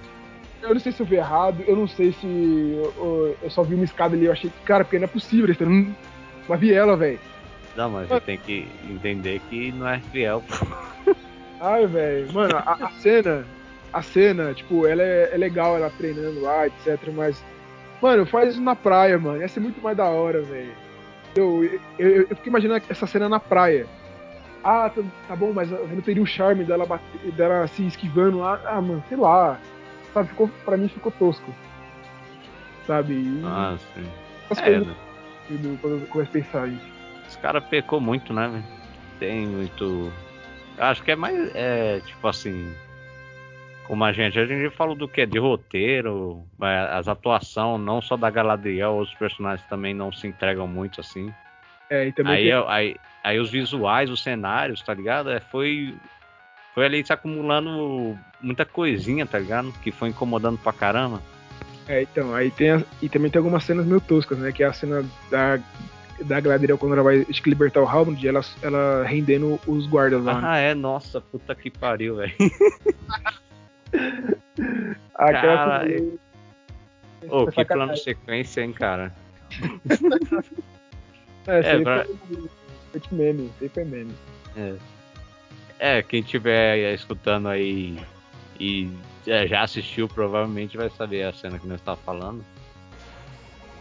[0.63, 3.75] eu não sei se eu vi errado, eu não sei se eu, eu só vi
[3.75, 5.95] uma escada ali, eu achei que, cara, porque não é possível, eles treinam
[6.47, 7.19] uma viela, velho.
[7.75, 10.43] Não, mas você tem que entender que não é fiel.
[11.59, 13.45] Ai, velho, mano, a, a cena,
[13.91, 17.43] a cena, tipo, ela é, é legal, ela treinando lá, etc, mas,
[18.01, 20.73] mano, faz isso na praia, mano, ia ser muito mais da hora, velho.
[21.35, 23.87] Eu, eu, eu, eu fico imaginando essa cena na praia.
[24.63, 28.59] Ah, tá, tá bom, mas não teria o charme dela, bater, dela se esquivando lá.
[28.65, 29.59] Ah, mano, sei lá.
[30.13, 31.53] Sabe, ficou, pra mim ficou tosco.
[32.87, 33.13] Sabe?
[33.13, 34.03] E Ah, sim.
[34.45, 34.95] essas É, coisas né?
[35.51, 36.94] eu- quando eu começo a pensar isso.
[37.27, 38.63] Os caras pecou muito, né, velho?
[39.19, 40.11] Tem muito.
[40.77, 41.51] Acho que é mais.
[41.55, 42.73] É, tipo assim.
[43.87, 44.37] Como a gente.
[44.39, 45.25] A gente falou do que?
[45.25, 50.67] De roteiro, é, as atuações, não só da Galadriel, outros personagens também não se entregam
[50.67, 51.33] muito assim.
[51.89, 55.29] É, e também Aí, tem- eu- aí, aí os visuais, os cenários, tá ligado?
[55.29, 55.95] É, foi.
[56.73, 59.71] Foi ali se acumulando muita coisinha, tá ligado?
[59.81, 61.21] Que foi incomodando pra caramba.
[61.87, 64.51] É, então, aí tem as- e também tem algumas cenas meio toscas, né?
[64.51, 65.57] Que é a cena da,
[66.23, 70.41] da Galadriel quando ela vai que libertar o Halbrand, ela, ela rendendo os guardas lá.
[70.41, 70.47] né?
[70.47, 72.33] Ah, é, nossa, puta que pariu, velho.
[75.15, 75.99] Aquela Caralho.
[75.99, 76.19] cena-
[77.33, 78.03] Ô, Essa que plano sacanagem.
[78.03, 79.13] sequência, hein, cara.
[81.47, 84.15] É, É, pra- foi, de meme, aí foi meme.
[84.57, 84.75] É.
[85.77, 87.99] É, quem tiver escutando aí
[88.59, 88.89] e
[89.27, 92.43] é, já assistiu, provavelmente vai saber a cena que nós tá falando.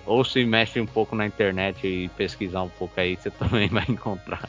[0.06, 3.84] Ou se mexe um pouco na internet e pesquisar um pouco aí, você também vai
[3.88, 4.48] encontrar.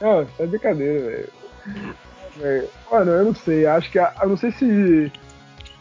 [0.00, 1.28] Não, é brincadeira, velho.
[2.36, 3.98] Velho, Mano, eu não sei, acho que.
[3.98, 5.12] a- Eu não sei se.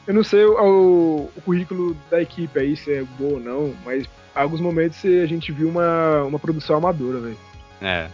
[0.07, 4.05] Eu não sei o, o currículo da equipe aí, se é bom ou não, mas
[4.05, 7.37] em alguns momentos a gente viu uma, uma produção amadora, velho.
[7.81, 8.09] É, Em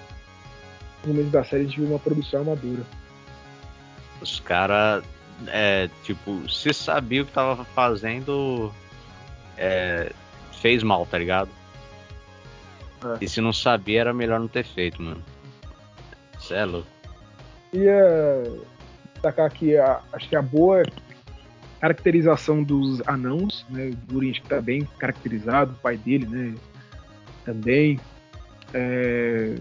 [1.01, 2.83] alguns momentos da série a gente viu uma produção amadora.
[4.21, 5.03] os caras,
[5.47, 8.73] é, tipo, se sabia o que tava fazendo,
[9.57, 10.11] é,
[10.61, 11.49] fez mal, tá ligado?
[13.03, 13.17] É.
[13.23, 15.21] E se não sabia, era melhor não ter feito, mano.
[16.39, 16.87] Cê é louco.
[17.71, 18.43] Queria
[19.13, 20.83] destacar aqui, a, acho que a boa
[21.79, 23.87] caracterização dos anãos, né?
[23.87, 26.55] O Durin acho que tá bem caracterizado, o pai dele, né?
[27.43, 27.99] Também.
[28.73, 29.55] É,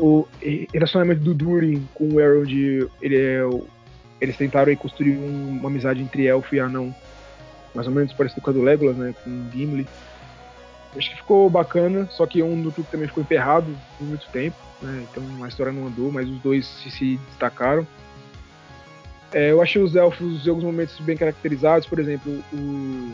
[0.00, 0.26] o
[0.72, 2.52] relacionamento do Durin com o Elrond,
[3.02, 3.66] ele é, o-
[4.20, 6.94] eles tentaram aí construir um- uma amizade entre elfo e anão,
[7.78, 9.14] mais ou menos parecido com a do Legolas, né?
[9.24, 9.86] Com Gimli.
[10.96, 13.66] Acho que ficou bacana, só que um do que também ficou emperrado
[13.98, 15.06] por muito tempo né?
[15.10, 17.86] Então a história não andou, mas os dois se, se destacaram.
[19.32, 23.12] É, eu achei os elfos em alguns momentos bem caracterizados, por exemplo, o,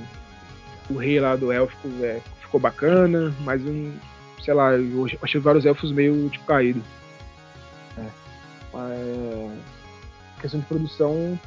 [0.90, 3.92] o rei lá do élfico é, ficou bacana, mas um,
[4.44, 6.83] sei lá, eu achei vários elfos meio tipo caído.
[7.98, 8.07] É.
[8.72, 9.59] Mas,
[10.40, 11.38] questão de produção,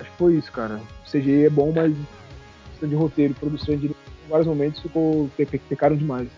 [0.00, 0.80] acho que foi isso, cara.
[1.06, 1.94] O CGI é bom, mas
[2.80, 6.28] de roteiro, produção de em vários momentos ficou pe- pe- pecaram demais.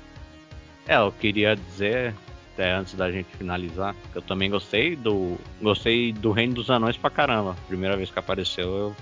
[0.87, 2.15] É, eu queria dizer,
[2.55, 5.37] até antes da gente finalizar, que eu também gostei do.
[5.61, 7.57] Gostei do Reino dos Anões pra caramba.
[7.69, 8.97] Primeira vez que apareceu, eu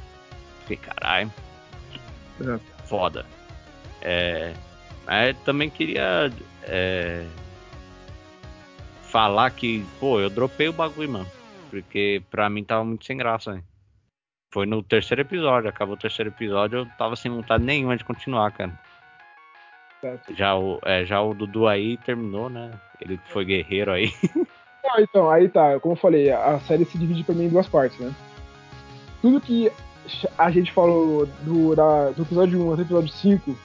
[0.63, 1.33] fiquei, caralho,
[2.41, 2.65] Exato.
[2.87, 3.25] foda.
[4.03, 4.53] É,
[5.07, 6.31] mas também queria
[6.65, 7.27] é,
[9.05, 11.33] falar que, pô, eu dropei o bagulho, mano.
[11.71, 13.65] Porque pra mim tava muito sem graça, velho.
[14.51, 18.51] Foi no terceiro episódio, acabou o terceiro episódio, eu tava sem vontade nenhuma de continuar,
[18.53, 18.73] cara.
[20.03, 20.35] Exato.
[20.35, 22.71] Já o, é, já o Dudu aí terminou, né?
[23.01, 24.13] Ele foi guerreiro aí.
[24.91, 27.69] Ah, então, aí tá, como eu falei, a série se divide pra mim em duas
[27.69, 28.11] partes, né?
[29.21, 29.71] Tudo que
[30.39, 33.59] a gente falou do, da, do episódio 1 até o episódio 5,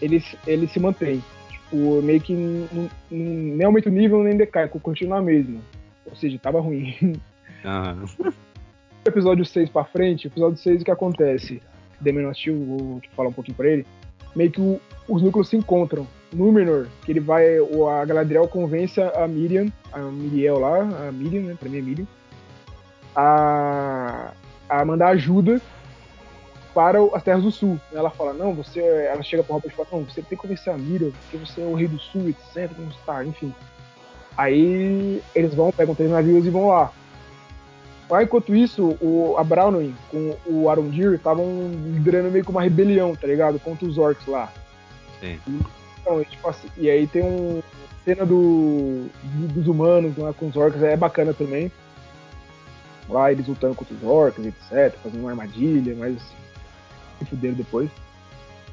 [0.00, 1.22] ele, se- ele se mantém.
[1.50, 5.60] Tipo, meio que não- nem aumenta o nível nem decai, continua mesmo.
[6.06, 7.20] Ou seja, tava ruim.
[7.62, 8.04] Aham.
[9.04, 11.60] Episódio 6 pra frente, episódio 6 o que acontece?
[12.00, 12.30] Demian
[12.66, 13.86] vou falar um pouquinho pra ele.
[14.34, 16.06] Meio que o- os núcleos se encontram.
[16.32, 17.44] Númenor, que ele vai.
[17.58, 21.56] A Galadriel convence a Miriam, a Miriel lá, a Miriam, né?
[21.58, 22.06] Pra mim é Miriam,
[23.14, 24.32] a,
[24.68, 25.60] a mandar ajuda
[26.74, 27.78] para as terras do sul.
[27.92, 28.80] Ela fala, não, você.
[28.80, 31.60] Ela chega pro Robert e fala, não, você tem que convencer a Miriam, porque você
[31.60, 32.70] é o rei do sul, etc.
[32.76, 33.54] Não está, enfim.
[34.36, 36.90] Aí eles vão, pegam três navios e vão lá.
[38.14, 43.14] Aí, enquanto isso, o, a Brownwing com o Arondir estavam liderando meio que uma rebelião,
[43.16, 43.58] tá ligado?
[43.60, 44.52] Contra os orcs lá.
[45.20, 45.38] Sim.
[46.00, 47.62] Então, e, tipo assim, e aí tem um
[48.04, 51.70] cena do, do- dos humanos lá com os orcs, é bacana também.
[53.08, 56.16] lá eles lutando contra os orcs, etc, fazendo uma armadilha, mas
[57.18, 57.88] se fuderam depois.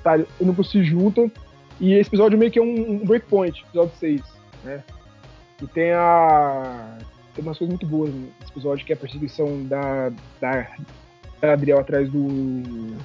[0.03, 1.29] Tá, o núcleo se junta
[1.79, 4.21] e esse episódio meio que é um, um breakpoint, episódio 6,
[4.63, 4.83] né?
[5.61, 6.97] E tem a.
[7.33, 10.67] Tem umas coisas muito boas nesse episódio, que é a perseguição da, da,
[11.41, 12.97] da Adriel atrás do.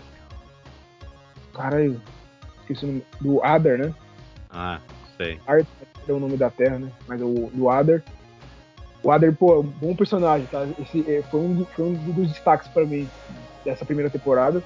[1.54, 2.00] Caralho,
[2.60, 3.04] esqueci o nome.
[3.20, 3.94] Do Adar, né?
[4.50, 4.80] Ah,
[5.16, 5.38] sei.
[5.46, 5.66] Adar
[6.08, 6.90] é o nome da terra, né?
[7.06, 8.02] Mas o do Adar.
[9.02, 10.66] O Adar, pô, é um bom personagem, tá?
[10.80, 13.08] Esse é, foi, um, foi um dos destaques pra mim
[13.64, 14.62] dessa primeira temporada.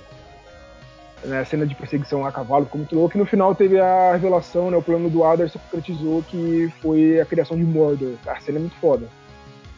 [1.22, 3.14] Né, a cena de perseguição a cavalo ficou muito louco.
[3.14, 4.76] E no final teve a revelação, né?
[4.78, 8.14] O plano do Adar se concretizou que foi a criação de Mordor.
[8.26, 9.06] A cena é muito foda.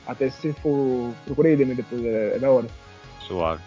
[0.07, 1.13] Até se você for.
[1.25, 2.67] Procurei ele depois, é, é da hora.
[3.21, 3.63] Suave.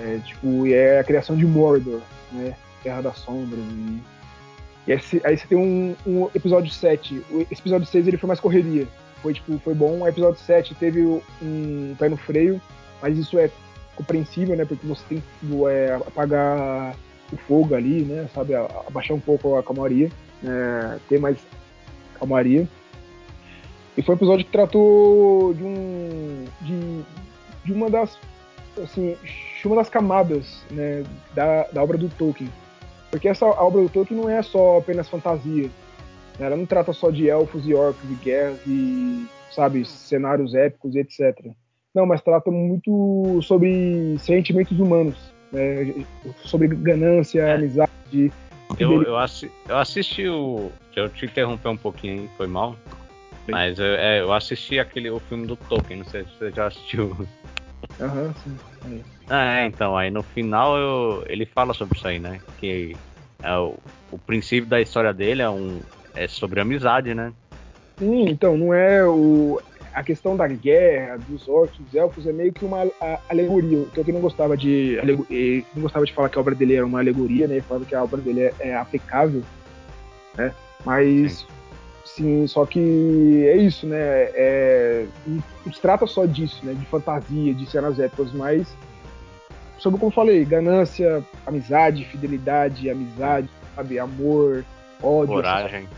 [0.00, 2.00] É, tipo, é a criação de Mordor,
[2.32, 2.54] né?
[2.82, 3.58] Terra das Sombras.
[3.58, 4.02] E,
[4.86, 7.22] e esse, aí você tem um, um, episódio 7.
[7.50, 8.86] Esse episódio 6 ele foi mais correria.
[9.22, 10.00] Foi, tipo, foi bom.
[10.00, 11.02] O episódio 7 teve
[11.42, 12.60] um pé no freio,
[13.00, 13.50] mas isso é
[13.96, 14.64] compreensível, né?
[14.64, 16.94] Porque você tem que é, apagar
[17.32, 18.28] o fogo ali, né?
[18.34, 18.54] Sabe?
[18.54, 20.10] Abaixar um pouco a calmaria,
[20.42, 21.38] né, ter mais
[22.18, 22.68] calmaria.
[23.96, 26.44] E foi um episódio que tratou de um.
[26.60, 27.02] de,
[27.64, 28.18] de uma das.
[28.82, 29.16] assim,
[29.60, 31.02] de uma das camadas né,
[31.34, 32.50] da, da obra do Tolkien.
[33.10, 35.70] Porque essa obra do Tolkien não é só apenas fantasia.
[36.38, 36.46] Né?
[36.46, 40.98] Ela não trata só de elfos e orcs e guerras e, sabe, cenários épicos e
[40.98, 41.46] etc.
[41.94, 45.16] Não, mas trata muito sobre sentimentos humanos,
[45.50, 46.04] né?
[46.44, 47.54] sobre ganância, é.
[47.54, 48.30] amizade.
[48.78, 50.70] Eu, eu, assi eu assisti o.
[50.94, 52.76] Eu te interromper um pouquinho aí, foi mal.
[53.48, 56.66] Mas eu, é, eu assisti aquele, o filme do Tolkien, não sei se você já
[56.66, 57.16] assistiu.
[58.00, 58.58] Aham, uhum, sim.
[58.84, 59.00] É.
[59.28, 62.40] Ah, é, então, aí no final eu, ele fala sobre isso aí, né?
[62.58, 62.96] Que
[63.42, 63.74] é o,
[64.12, 65.80] o princípio da história dele é, um,
[66.14, 67.32] é sobre amizade, né?
[67.98, 69.60] Sim, então, não é o
[69.96, 72.86] a questão da guerra, dos orcs, dos elfos, é meio que uma
[73.30, 73.78] alegoria.
[73.78, 74.98] O que não gostava de
[75.74, 77.62] não gostava de falar que a obra dele era uma alegoria, né?
[77.62, 79.42] Falava que a obra dele é, é aplicável,
[80.36, 80.52] né?
[80.84, 81.55] Mas sim.
[82.06, 82.46] Sim.
[82.46, 83.98] só que é isso, né?
[83.98, 86.72] É, não se trata só disso, né?
[86.74, 88.76] De fantasia, de cenas épicas, mas
[89.78, 94.64] sobre como eu falei, ganância, amizade, fidelidade, amizade, sabe, amor,
[95.02, 95.88] ódio, coragem,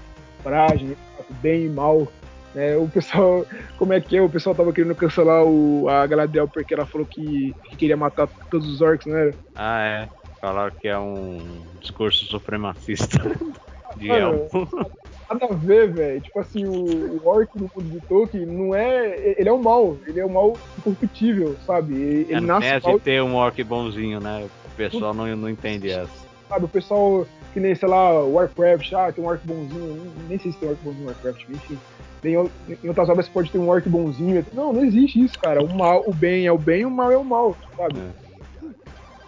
[0.42, 0.97] coragem,
[1.40, 2.09] bem e mal
[2.55, 2.77] né?
[2.77, 3.47] O pessoal,
[3.79, 4.23] como é que é?
[4.23, 8.29] O pessoal tava querendo cancelar o, a Galadriel porque ela falou que, que queria matar
[8.51, 9.33] todos os orcs, né?
[9.55, 10.09] Ah, é.
[10.40, 13.18] Falaram que é um discurso supremacista
[13.97, 14.68] de elfo.
[15.31, 16.21] Nada a ver, velho.
[16.21, 19.35] Tipo assim, o, o orc no mundo de Tolkien não é.
[19.38, 19.97] Ele é um mal.
[20.07, 21.95] Ele é um mal incorruptível, sabe?
[21.95, 22.81] Ele, é, nasce.
[22.81, 23.01] Tem mal...
[23.01, 24.49] ter um orc bonzinho, né?
[24.67, 26.29] O pessoal não, não entende essa.
[26.49, 30.12] Sabe, o pessoal que nem, sei lá, Warcraft, ah, tem um orc bonzinho.
[30.29, 31.79] Nem sei se tem um orc bonzinho no Warcraft, enfim.
[32.25, 32.35] Em,
[32.83, 34.45] em outras obras pode ter um orc bonzinho.
[34.53, 35.62] Não, não existe isso, cara.
[35.62, 37.99] O mal, o bem é o bem, o mal é o mal, sabe?
[37.99, 38.29] É.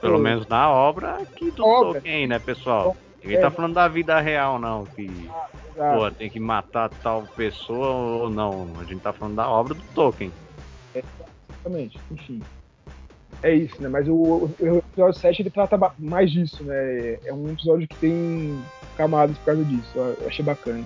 [0.01, 2.01] Pelo então, menos na obra aqui do obra.
[2.01, 2.97] Tolkien, né, pessoal?
[3.23, 4.85] Ninguém é, tá falando da vida real, não.
[4.87, 8.69] Que, ah, pô, tem que matar tal pessoa ou não.
[8.81, 10.33] A gente tá falando da obra do Tolkien.
[10.95, 11.03] É,
[11.49, 12.43] exatamente, enfim.
[13.43, 13.89] É isso, né?
[13.89, 17.19] Mas o, o, o, episódio 7 ele trata mais disso, né?
[17.25, 18.63] É um episódio que tem
[18.97, 19.91] camadas por causa disso.
[19.97, 20.85] Eu achei bacana.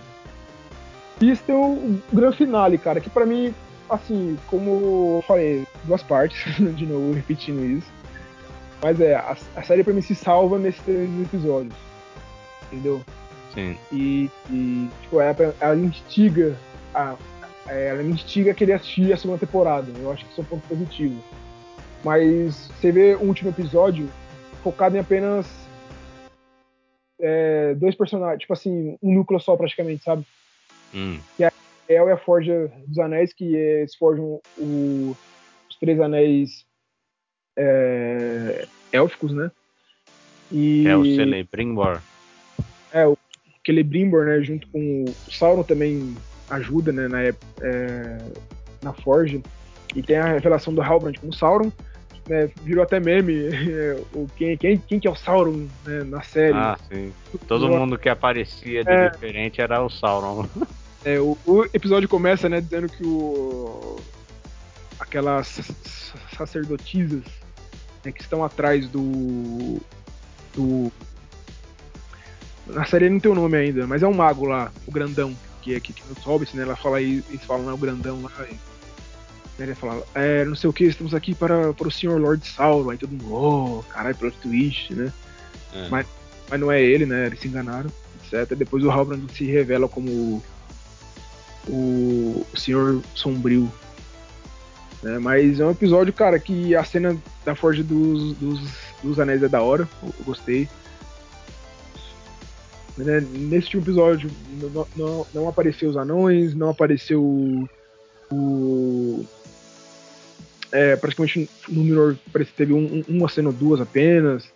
[1.20, 3.54] E isso tem o grande finale, cara, que para mim,
[3.88, 7.90] assim, como eu falei, duas partes, de novo, repetindo isso.
[8.82, 11.74] Mas é, a, a série pra mim se salva nesses três episódios.
[12.70, 13.02] Entendeu?
[13.54, 13.78] Sim.
[13.92, 16.56] E, e tipo, ela, ela instiga
[16.94, 17.16] a,
[17.66, 19.90] ela me instiga a querer assistir a segunda temporada.
[19.98, 21.22] Eu acho que isso é um ponto positivo.
[22.04, 24.08] Mas você vê o último episódio
[24.62, 25.46] focado em apenas
[27.18, 30.26] é, dois personagens, tipo assim, um núcleo só praticamente, sabe?
[30.94, 31.18] Hum.
[31.36, 31.52] Que é a
[31.88, 35.16] El e a Forja dos Anéis, que eles forjam o,
[35.68, 36.66] os três anéis
[37.56, 39.50] é, élficos, né?
[40.52, 42.00] E, é o Celebrimbor.
[42.92, 43.16] É, o
[43.64, 44.42] Celebrimbor, né?
[44.42, 46.14] Junto com o Sauron também
[46.50, 47.08] ajuda, né?
[47.08, 48.18] Na, é,
[48.82, 49.40] na Forja.
[49.94, 51.72] E tem a revelação do Halbrand como Sauron.
[52.26, 53.50] Né, virou até meme
[54.14, 56.56] o quem, quem, quem que é o Sauron né, na série.
[56.56, 57.12] Ah, sim.
[57.46, 60.48] Todo mundo que aparecia de é, diferente era o Sauron.
[61.04, 64.00] É, o, o, episódio começa, né, dizendo que o
[64.98, 65.60] aquelas
[66.34, 67.24] sacerdotisas
[68.02, 69.82] né, que estão atrás do
[70.54, 70.90] do
[72.66, 75.74] na série não tem o nome ainda, mas é um mago lá, o grandão, que
[75.74, 76.62] é que, que nos Hobbits, né?
[76.62, 78.30] Ela fala aí, eles falam, né, o grandão lá.
[78.48, 82.20] E, né, ele fala, é, não sei o que, estamos aqui para, para o Senhor
[82.20, 82.90] Lord Sauron.
[82.90, 85.12] Aí todo mundo, oh, caralho, plot twist, né?
[85.74, 85.88] É.
[85.88, 86.06] Mas,
[86.50, 87.26] mas não é ele, né?
[87.26, 87.90] Eles se enganaram,
[88.22, 88.54] etc.
[88.56, 90.42] Depois o Halbrand se revela como
[91.68, 93.70] o, o Senhor Sombrio.
[95.02, 95.18] Né?
[95.18, 98.60] Mas é um episódio, cara, que a cena da Forja dos, dos,
[99.02, 100.68] dos Anéis é da hora, eu, eu gostei.
[102.96, 103.20] Né?
[103.20, 104.30] Nesse último episódio
[104.60, 107.68] não, não, não, apareceu os anões, não apareceu o.
[108.30, 109.24] o
[110.70, 114.52] é, praticamente no Minor parece que teve um, uma cena ou duas apenas.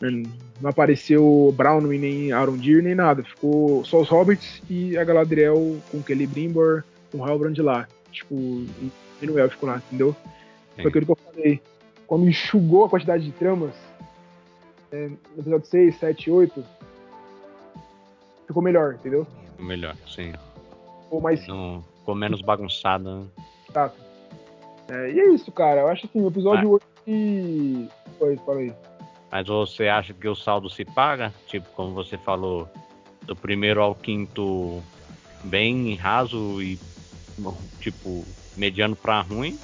[0.00, 0.22] Né?
[0.60, 3.22] Não apareceu Brown nem Arondir nem nada.
[3.22, 7.88] Ficou só os Hobbits e a Galadriel com Kelly Brimbor, com Halbrand lá.
[8.12, 8.34] Tipo,
[9.22, 10.14] e no Élfico lá, entendeu?
[10.76, 10.82] Sim.
[10.82, 11.60] Foi aquilo que eu falei.
[12.06, 13.74] Quando enxugou a quantidade de tramas,
[14.90, 16.64] é, no episódio 6, 7, 8,
[18.50, 19.26] ficou melhor, entendeu?
[19.52, 20.32] Ficou melhor, sim.
[21.04, 21.46] Ficou mais.
[21.46, 23.04] Não, ficou menos bagunçado.
[23.04, 23.26] Né?
[23.68, 23.96] Exato.
[24.88, 25.82] É, e é isso, cara.
[25.82, 26.72] Eu acho assim, o episódio ah.
[26.72, 27.88] 8 que.
[28.18, 28.74] Foi, falei.
[29.30, 31.32] Mas você acha que o saldo se paga?
[31.46, 32.68] Tipo, como você falou,
[33.24, 34.82] do primeiro ao quinto
[35.44, 36.78] bem raso e
[37.80, 38.24] tipo
[38.56, 39.58] mediano para ruim.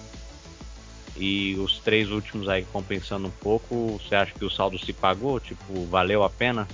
[1.17, 5.41] E os três últimos aí compensando um pouco, você acha que o saldo se pagou?
[5.41, 6.69] Tipo, valeu a pena?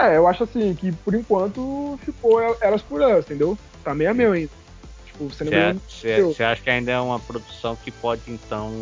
[0.00, 3.58] É, eu acho assim, que por enquanto ficou elas por elas, entendeu?
[3.84, 4.52] Tá meio a meio ainda.
[5.04, 8.72] Tipo, você não Você acha que ainda é uma produção que pode então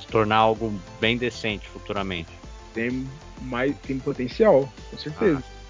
[0.00, 2.30] se tornar algo bem decente futuramente?
[2.74, 3.06] Tem
[3.42, 5.42] mais tem potencial, com certeza.
[5.46, 5.60] Ah.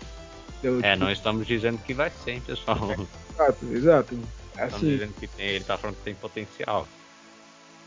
[0.63, 1.05] Eu, é, tipo...
[1.05, 2.79] não estamos dizendo que vai ser, pessoal.
[3.41, 4.19] Exato, exato.
[4.57, 6.87] É assim, dizendo que tem, ele tá falando que tem potencial.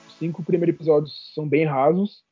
[0.07, 2.23] Os cinco primeiros episódios são bem rasos,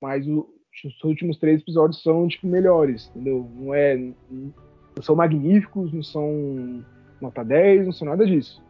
[0.00, 0.48] mas o,
[0.84, 3.48] os últimos três episódios são tipo melhores, entendeu?
[3.54, 6.84] Não é não são magníficos, não são
[7.20, 8.62] nota 10, não são nada disso.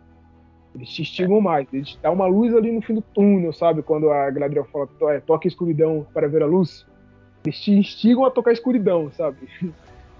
[0.74, 1.40] Eles te instigam é.
[1.40, 3.82] mais, eles dão uma luz ali no fim do túnel, sabe?
[3.82, 6.86] Quando a Galadriel fala, é, toque a escuridão para ver a luz.
[7.44, 9.38] Eles te instigam a tocar a escuridão, sabe?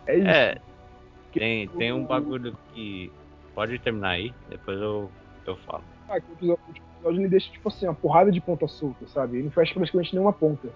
[0.04, 0.26] É isso.
[0.26, 0.58] É,
[1.32, 3.08] tem, tem um bagulho que
[3.54, 5.10] Pode terminar aí, depois eu,
[5.46, 5.84] eu falo.
[6.08, 9.06] Ah, que o episódio, o episódio ele deixa, tipo assim, uma porrada de ponta solta,
[9.08, 9.36] sabe?
[9.36, 10.68] Ele não fecha praticamente nenhuma ponta.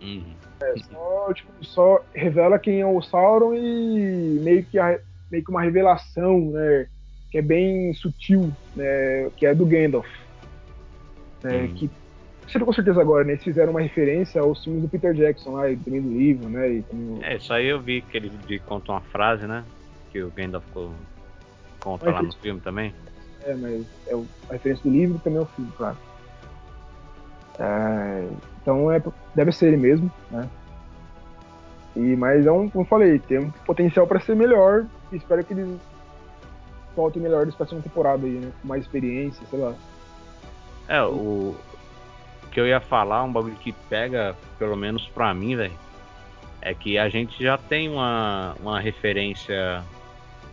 [0.00, 0.34] Uhum.
[0.60, 4.98] É, só, tipo, só revela quem é o Sauron e meio que, a,
[5.30, 6.86] meio que uma revelação, né?
[7.30, 9.30] Que é bem sutil, né?
[9.36, 10.08] Que é do Gandalf.
[11.42, 11.74] Né, uhum.
[11.74, 11.90] Que
[12.46, 13.32] você com certeza agora, né?
[13.32, 16.70] Eles fizeram uma referência aos filmes do Peter Jackson lá, e também do livro, né?
[16.72, 17.22] E também...
[17.22, 18.30] É, isso aí eu vi que ele
[18.60, 19.64] conta uma frase, né?
[20.10, 20.64] Que o Gandalf
[21.78, 22.94] conta lá no filme também?
[23.44, 24.14] É, mas é
[24.48, 25.96] a referência do livro e também é o filme, claro.
[27.58, 28.28] É,
[28.60, 29.02] então é,
[29.34, 30.48] deve ser ele mesmo, né?
[31.96, 34.86] E, mas é um, como eu falei, tem um potencial para ser melhor
[35.16, 35.78] espero que eles
[36.94, 38.52] voltem melhores pra segunda temporada aí, né?
[38.60, 39.74] Com mais experiência, sei lá.
[40.88, 41.54] É, o,
[42.44, 45.72] o que eu ia falar, um bagulho que pega, pelo menos pra mim, velho,
[46.60, 49.82] é que a gente já tem uma, uma referência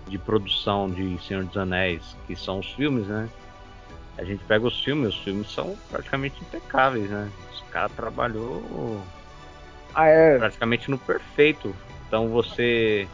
[0.08, 3.28] de produção de Senhor dos Anéis, que são os filmes, né?
[4.18, 7.30] A gente pega os filmes, os filmes são praticamente impecáveis, né?
[7.52, 9.02] Os cara trabalhou
[9.94, 10.38] ah, é.
[10.38, 11.76] praticamente no perfeito.
[12.08, 13.06] Então você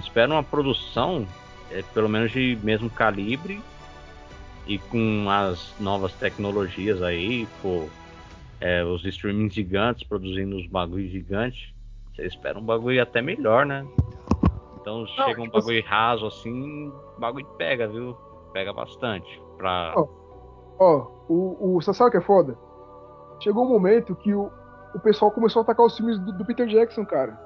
[0.00, 1.28] espera uma produção,
[1.70, 3.62] é, pelo menos de mesmo calibre,
[4.66, 7.88] e com as novas tecnologias aí, pô,
[8.58, 11.68] é, os streamings gigantes produzindo os bagulhos gigantes,
[12.14, 13.86] você espera um bagulho até melhor, né?
[14.80, 18.16] Então não, chega um tipo bagulho raso assim, o bagulho pega, viu?
[18.54, 19.28] Pega bastante.
[19.58, 19.92] Pra...
[19.94, 20.08] Ó,
[20.78, 22.56] ó o, o, você sabe o que é foda?
[23.40, 24.50] Chegou um momento que o,
[24.94, 27.38] o pessoal começou a atacar os filmes do, do Peter Jackson, cara.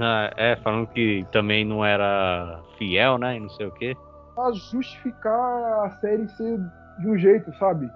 [0.00, 3.36] Ah, é, falando que também não era fiel, né?
[3.36, 3.96] E não sei o quê.
[4.34, 6.58] Pra justificar a série ser
[6.98, 7.90] de um jeito, sabe?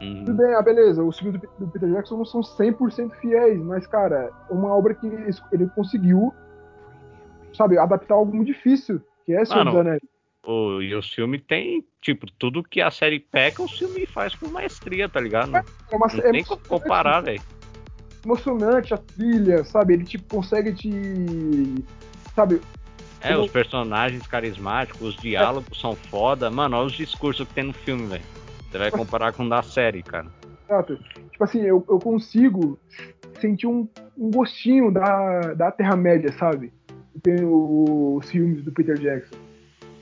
[0.00, 0.24] Uhum.
[0.24, 3.86] Tudo bem, ah, beleza, os filmes do, do Peter Jackson não são 100% fiéis, mas,
[3.86, 6.32] cara, é uma obra que ele, ele conseguiu
[7.58, 10.00] sabe, adaptar algo muito difícil, que é Senhor dos Anéis.
[10.50, 14.48] O, e o filme tem, tipo, tudo que a série peca, o filme faz com
[14.48, 15.54] maestria, tá ligado?
[15.54, 17.42] É, é uma, não é tem como comparar, velho.
[18.24, 19.92] Emocionante a trilha, sabe?
[19.92, 20.90] Ele, tipo, consegue te...
[22.34, 22.62] Sabe?
[23.20, 25.80] É, os personagens carismáticos, os diálogos é.
[25.82, 26.50] são foda.
[26.50, 28.24] Mano, olha os discursos que tem no filme, velho.
[28.70, 30.28] Você vai comparar com o da série, cara.
[30.64, 30.98] Exato.
[31.30, 32.78] Tipo assim, eu, eu consigo
[33.38, 33.86] sentir um,
[34.16, 36.72] um gostinho da, da Terra-média, sabe?
[37.22, 39.47] tem os filmes do Peter Jackson.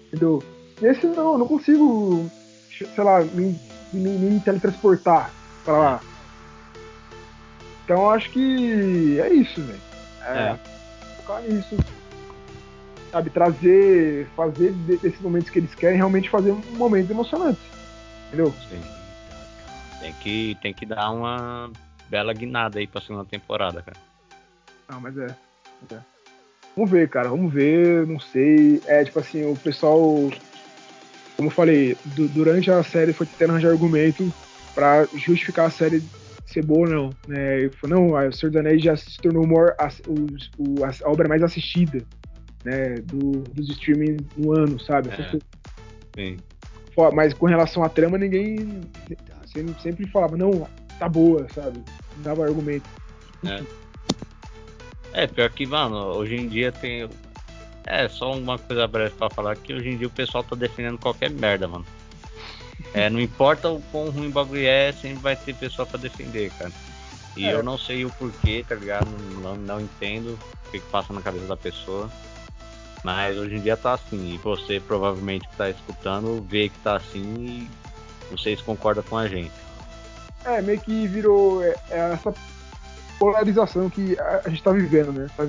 [0.09, 0.42] Entendeu?
[0.80, 2.30] Esse não, não consigo,
[2.70, 3.59] sei lá, me,
[3.92, 5.30] me, me teletransportar
[5.64, 6.00] pra lá.
[7.84, 9.80] Então acho que é isso, velho.
[10.26, 10.59] É, é.
[11.16, 11.76] Focar nisso.
[13.11, 17.61] Sabe, trazer, fazer desses momentos que eles querem realmente fazer um momento emocionante.
[18.26, 18.52] Entendeu?
[18.68, 18.82] Sim.
[20.00, 21.70] Tem que, tem que dar uma
[22.09, 23.96] bela guinada aí pra segunda temporada, cara.
[24.88, 25.34] Não, mas é.
[25.92, 26.16] é.
[26.77, 28.81] Vamos ver, cara, vamos ver, não sei.
[28.87, 30.31] É tipo assim, o pessoal
[31.37, 34.33] como eu falei, du durante a série foi tentando arranjar argumento
[34.74, 36.03] para justificar a série
[36.47, 37.11] ser boa ou não.
[37.29, 37.66] Né?
[37.66, 39.45] Eu falei, não, o Senhor dos Anéis já se tornou
[39.79, 42.03] a, o, a, obra mais assistida
[42.64, 45.11] né, do, dos streaming no ano, sabe?
[45.11, 45.39] É.
[46.16, 46.37] Sim.
[47.12, 48.81] Mas com relação à trama, ninguém
[49.53, 50.66] sempre, sempre falava, não,
[50.99, 51.79] tá boa, sabe?
[52.16, 52.89] Não dava argumento.
[53.45, 53.62] É.
[55.17, 57.09] é, pior que, mano, hoje em dia tem.
[57.87, 60.99] É, só uma coisa breve pra falar que hoje em dia o pessoal tá defendendo
[60.99, 61.87] qualquer merda, mano.
[62.93, 66.51] É, não importa o quão ruim o bagulho é, sempre vai ter pessoa pra defender,
[66.59, 66.71] cara.
[67.35, 67.55] E é.
[67.55, 69.09] eu não sei o porquê, tá ligado?
[69.43, 72.11] Não, não entendo o que, que passa na cabeça da pessoa.
[73.03, 76.97] Mas hoje em dia tá assim, e você provavelmente que tá escutando vê que tá
[76.97, 77.69] assim
[78.31, 79.53] e vocês concordam com a gente.
[80.45, 82.35] É, meio que virou é, é essa
[83.19, 85.27] polarização que a, gente tá vivendo, né?
[85.37, 85.49] Tá...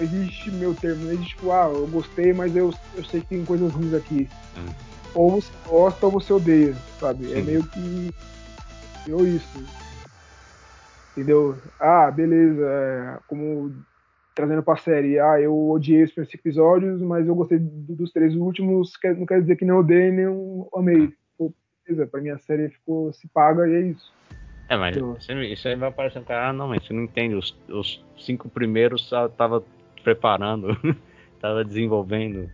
[0.00, 3.44] Existe meu termo, não existe tipo, ah, eu gostei, mas eu, eu sei que tem
[3.44, 4.28] coisas ruins aqui.
[4.56, 4.88] Hum.
[5.14, 7.26] Ou você gosta ou você odeia, sabe?
[7.26, 7.38] É Sim.
[7.40, 8.14] É meio que
[9.04, 9.58] virou isso.
[11.12, 11.58] Entendeu?
[11.80, 12.64] Ah, beleza.
[12.64, 13.74] É, como
[14.38, 18.92] trazendo pra série, ah, eu odiei os primeiros episódios, mas eu gostei dos três últimos,
[19.16, 21.12] não quer dizer que não odeio nem amei.
[21.88, 24.12] Beleza, pra mim a série ficou, se paga e é isso.
[24.68, 27.34] É, mas então, isso aí vai aparecer um cara, ah, não, mas você não entende,
[27.34, 29.64] os, os cinco primeiros tava
[30.04, 30.76] preparando,
[31.40, 32.50] tava desenvolvendo.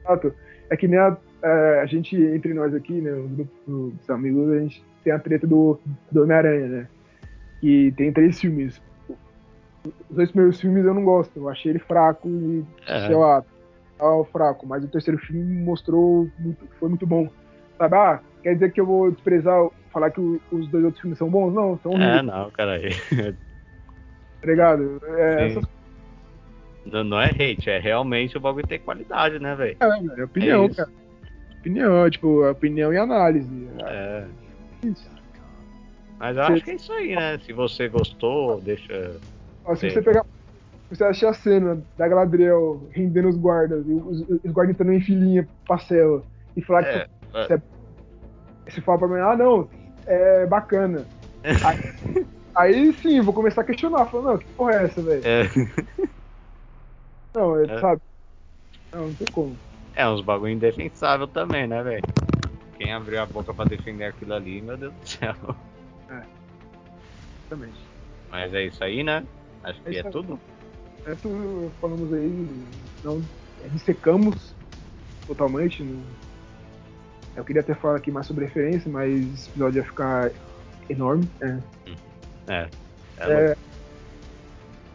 [0.00, 0.34] Exato.
[0.70, 4.50] É que nem a, é, a gente, entre nós aqui, né, o grupo dos amigos,
[4.50, 5.78] a gente tem a treta do,
[6.10, 6.88] do Homem-Aranha, né?
[7.60, 8.80] Que tem três filmes
[9.84, 11.36] os dois primeiros filmes eu não gosto.
[11.36, 13.06] Eu achei ele fraco e, é.
[13.06, 13.44] sei lá,
[14.30, 14.66] fraco.
[14.66, 17.28] Mas o terceiro filme mostrou muito, foi muito bom.
[17.78, 21.28] Sabe, ah, quer dizer que eu vou desprezar, falar que os dois outros filmes são
[21.28, 21.52] bons?
[21.52, 22.80] Não, são É, não, cara.
[22.80, 25.00] tá ligado?
[25.04, 25.64] É, essas...
[26.86, 29.76] não, não, é hate, é realmente o bagulho ter qualidade, né, velho?
[29.80, 30.90] É, é opinião, é cara.
[31.60, 33.68] Opinião, tipo, opinião e análise.
[33.84, 34.24] É.
[34.82, 35.10] Isso.
[36.18, 36.52] Mas eu Você...
[36.52, 37.38] acho que é isso aí, né?
[37.38, 39.16] Se você gostou, deixa
[39.64, 40.24] Ó, se você pegar.
[40.90, 45.48] Você achar a cena da Galadriel rendendo os guardas, os, os guardas entrando em filinha
[45.64, 46.24] pra cela,
[46.56, 47.62] e falar é, que você, é...
[48.70, 49.68] você fala pra mim, ah não,
[50.06, 51.06] é bacana.
[51.64, 55.22] aí, aí, sim, vou começar a questionar, falando, não, que porra é essa, velho?
[55.24, 55.48] É.
[57.32, 57.80] Não, ele é.
[57.80, 58.02] sabe.
[58.92, 59.56] Não, não tem como.
[59.94, 62.02] É, uns bagulho indefensável também, né, velho?
[62.76, 65.34] Quem abriu a boca pra defender aquilo ali, meu Deus do céu.
[66.08, 66.22] É.
[67.46, 67.78] Exatamente.
[68.30, 69.24] Mas é isso aí, né?
[69.62, 70.40] Acho que é, é tudo.
[71.06, 72.48] É tudo, falamos aí,
[73.04, 73.22] não
[73.72, 74.54] dissecamos
[75.26, 75.82] totalmente.
[75.82, 76.02] Não...
[77.36, 80.30] Eu queria até falar aqui mais sobre referência, mas esse episódio ia ficar
[80.88, 81.28] enorme.
[81.40, 81.58] É.
[82.48, 82.68] É.
[83.18, 83.56] é, é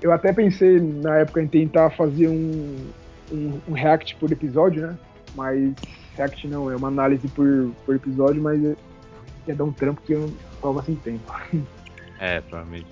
[0.01, 2.91] eu até pensei na época em tentar fazer um,
[3.31, 4.97] um, um, react por episódio, né?
[5.33, 5.73] Mas
[6.15, 10.21] react não, é uma análise por, por episódio, mas ia dar um trampo que eu
[10.21, 11.33] não tava sem tempo.
[12.17, 12.87] É, provavelmente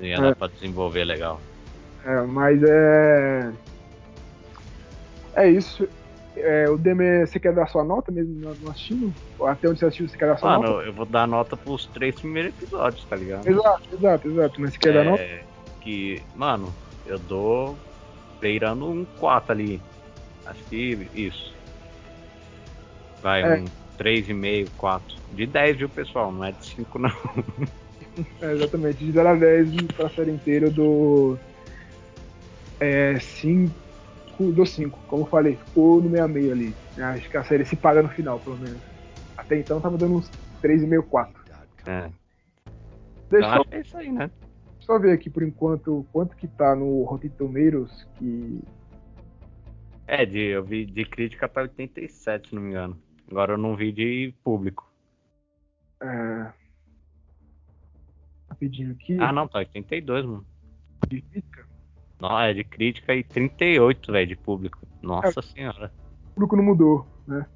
[0.00, 0.34] Ia dar é.
[0.34, 1.40] pra desenvolver legal.
[2.04, 3.52] É, mas é.
[5.34, 5.88] É isso.
[6.36, 9.14] É, o Deme, você quer dar sua nota mesmo no assistindo?
[9.40, 10.74] Até onde você assistiu, você quer dar sua Mano, nota?
[10.76, 13.46] Mano, eu vou dar nota pros três primeiros episódios, tá ligado?
[13.46, 14.60] Exato, exato, exato.
[14.60, 15.24] Mas você quer é, dar nota?
[15.80, 16.74] Que, mano,
[17.06, 17.76] eu dou
[18.40, 19.80] beirando um 4 ali.
[20.44, 21.54] Acho que isso.
[23.22, 23.60] Vai, é.
[23.60, 23.64] um
[23.98, 25.16] 3,5, 4.
[25.32, 26.32] De 10, viu, pessoal?
[26.32, 27.10] Não é de 5, não.
[28.40, 31.36] É, exatamente, de 0 a 10 pra série inteira do.
[32.78, 33.83] É, 5
[34.38, 36.74] do 5, como eu falei, ficou no meio a meio ali.
[36.98, 38.80] Acho que a série se paga no final, pelo menos.
[39.36, 40.30] Até então tava dando uns
[40.62, 41.44] 3,5, 4.
[41.86, 42.10] É.
[43.30, 44.30] Deixa só, é isso aí, né?
[44.80, 48.60] Só ver aqui por enquanto quanto que tá no Rotten Tomatoes, que.
[50.06, 52.98] É, de, eu vi de crítica tá 87, se não me engano.
[53.30, 54.90] Agora eu não vi de público.
[56.02, 56.52] É.
[58.48, 59.16] Rapidinho aqui.
[59.18, 60.46] Ah, não, tá 82, mano.
[61.08, 61.66] De crítica?
[62.20, 64.78] Não, é de crítica e 38, velho, de público.
[65.02, 65.92] Nossa é, senhora.
[66.30, 67.46] O público não mudou, né?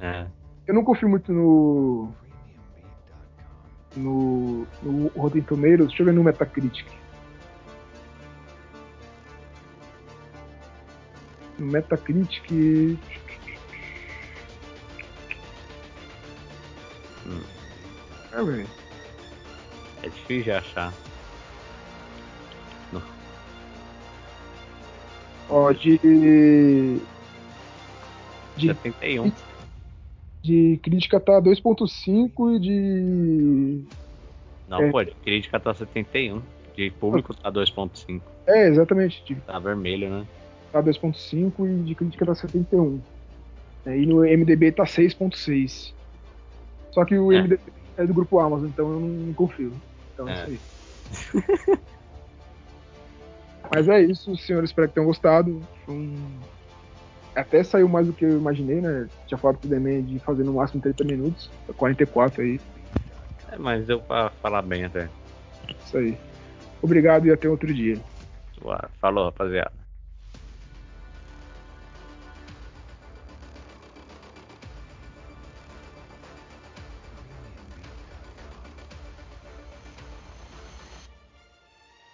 [0.00, 0.26] É.
[0.66, 2.12] Eu não confio muito no.
[3.96, 5.88] No, no Rotten Tomatoes.
[5.88, 6.86] Deixa eu ver no Metacritic.
[11.58, 12.98] No Metacritic.
[17.26, 17.40] Hum.
[18.32, 18.68] É, velho.
[20.02, 20.92] É difícil de achar.
[25.48, 25.98] Ó, de.
[28.56, 29.32] De 71.
[30.42, 33.84] De crítica tá 2.5 e de.
[34.68, 34.90] Não, é.
[34.90, 36.42] pô, de crítica tá 71.
[36.76, 38.20] De público tá 2.5.
[38.46, 39.36] É, exatamente.
[39.46, 40.26] Tá vermelho, né?
[40.72, 43.00] tá 2.5 e de crítica tá 71.
[43.86, 45.92] É, e no MDB tá 6.6.
[46.92, 47.42] Só que o É.
[47.42, 47.60] MDB
[47.96, 49.72] é do grupo Amazon, então eu não, não confio.
[50.14, 50.50] Então é, É.
[50.50, 50.60] isso
[51.36, 51.78] aí.
[53.70, 55.60] Mas é isso, senhores, espero que tenham gostado.
[55.88, 56.38] Um-
[57.34, 59.08] Até saiu mais do que eu imaginei, né?
[59.28, 62.60] Tinha falado pro Demen de fazer no máximo 30 minutos, 44 aí,
[63.52, 65.08] É, mas deu pra falar bem até.
[65.84, 66.18] isso aí.
[66.82, 67.96] Obrigado e até outro dia.
[69.00, 69.70] Falou, rapaziada.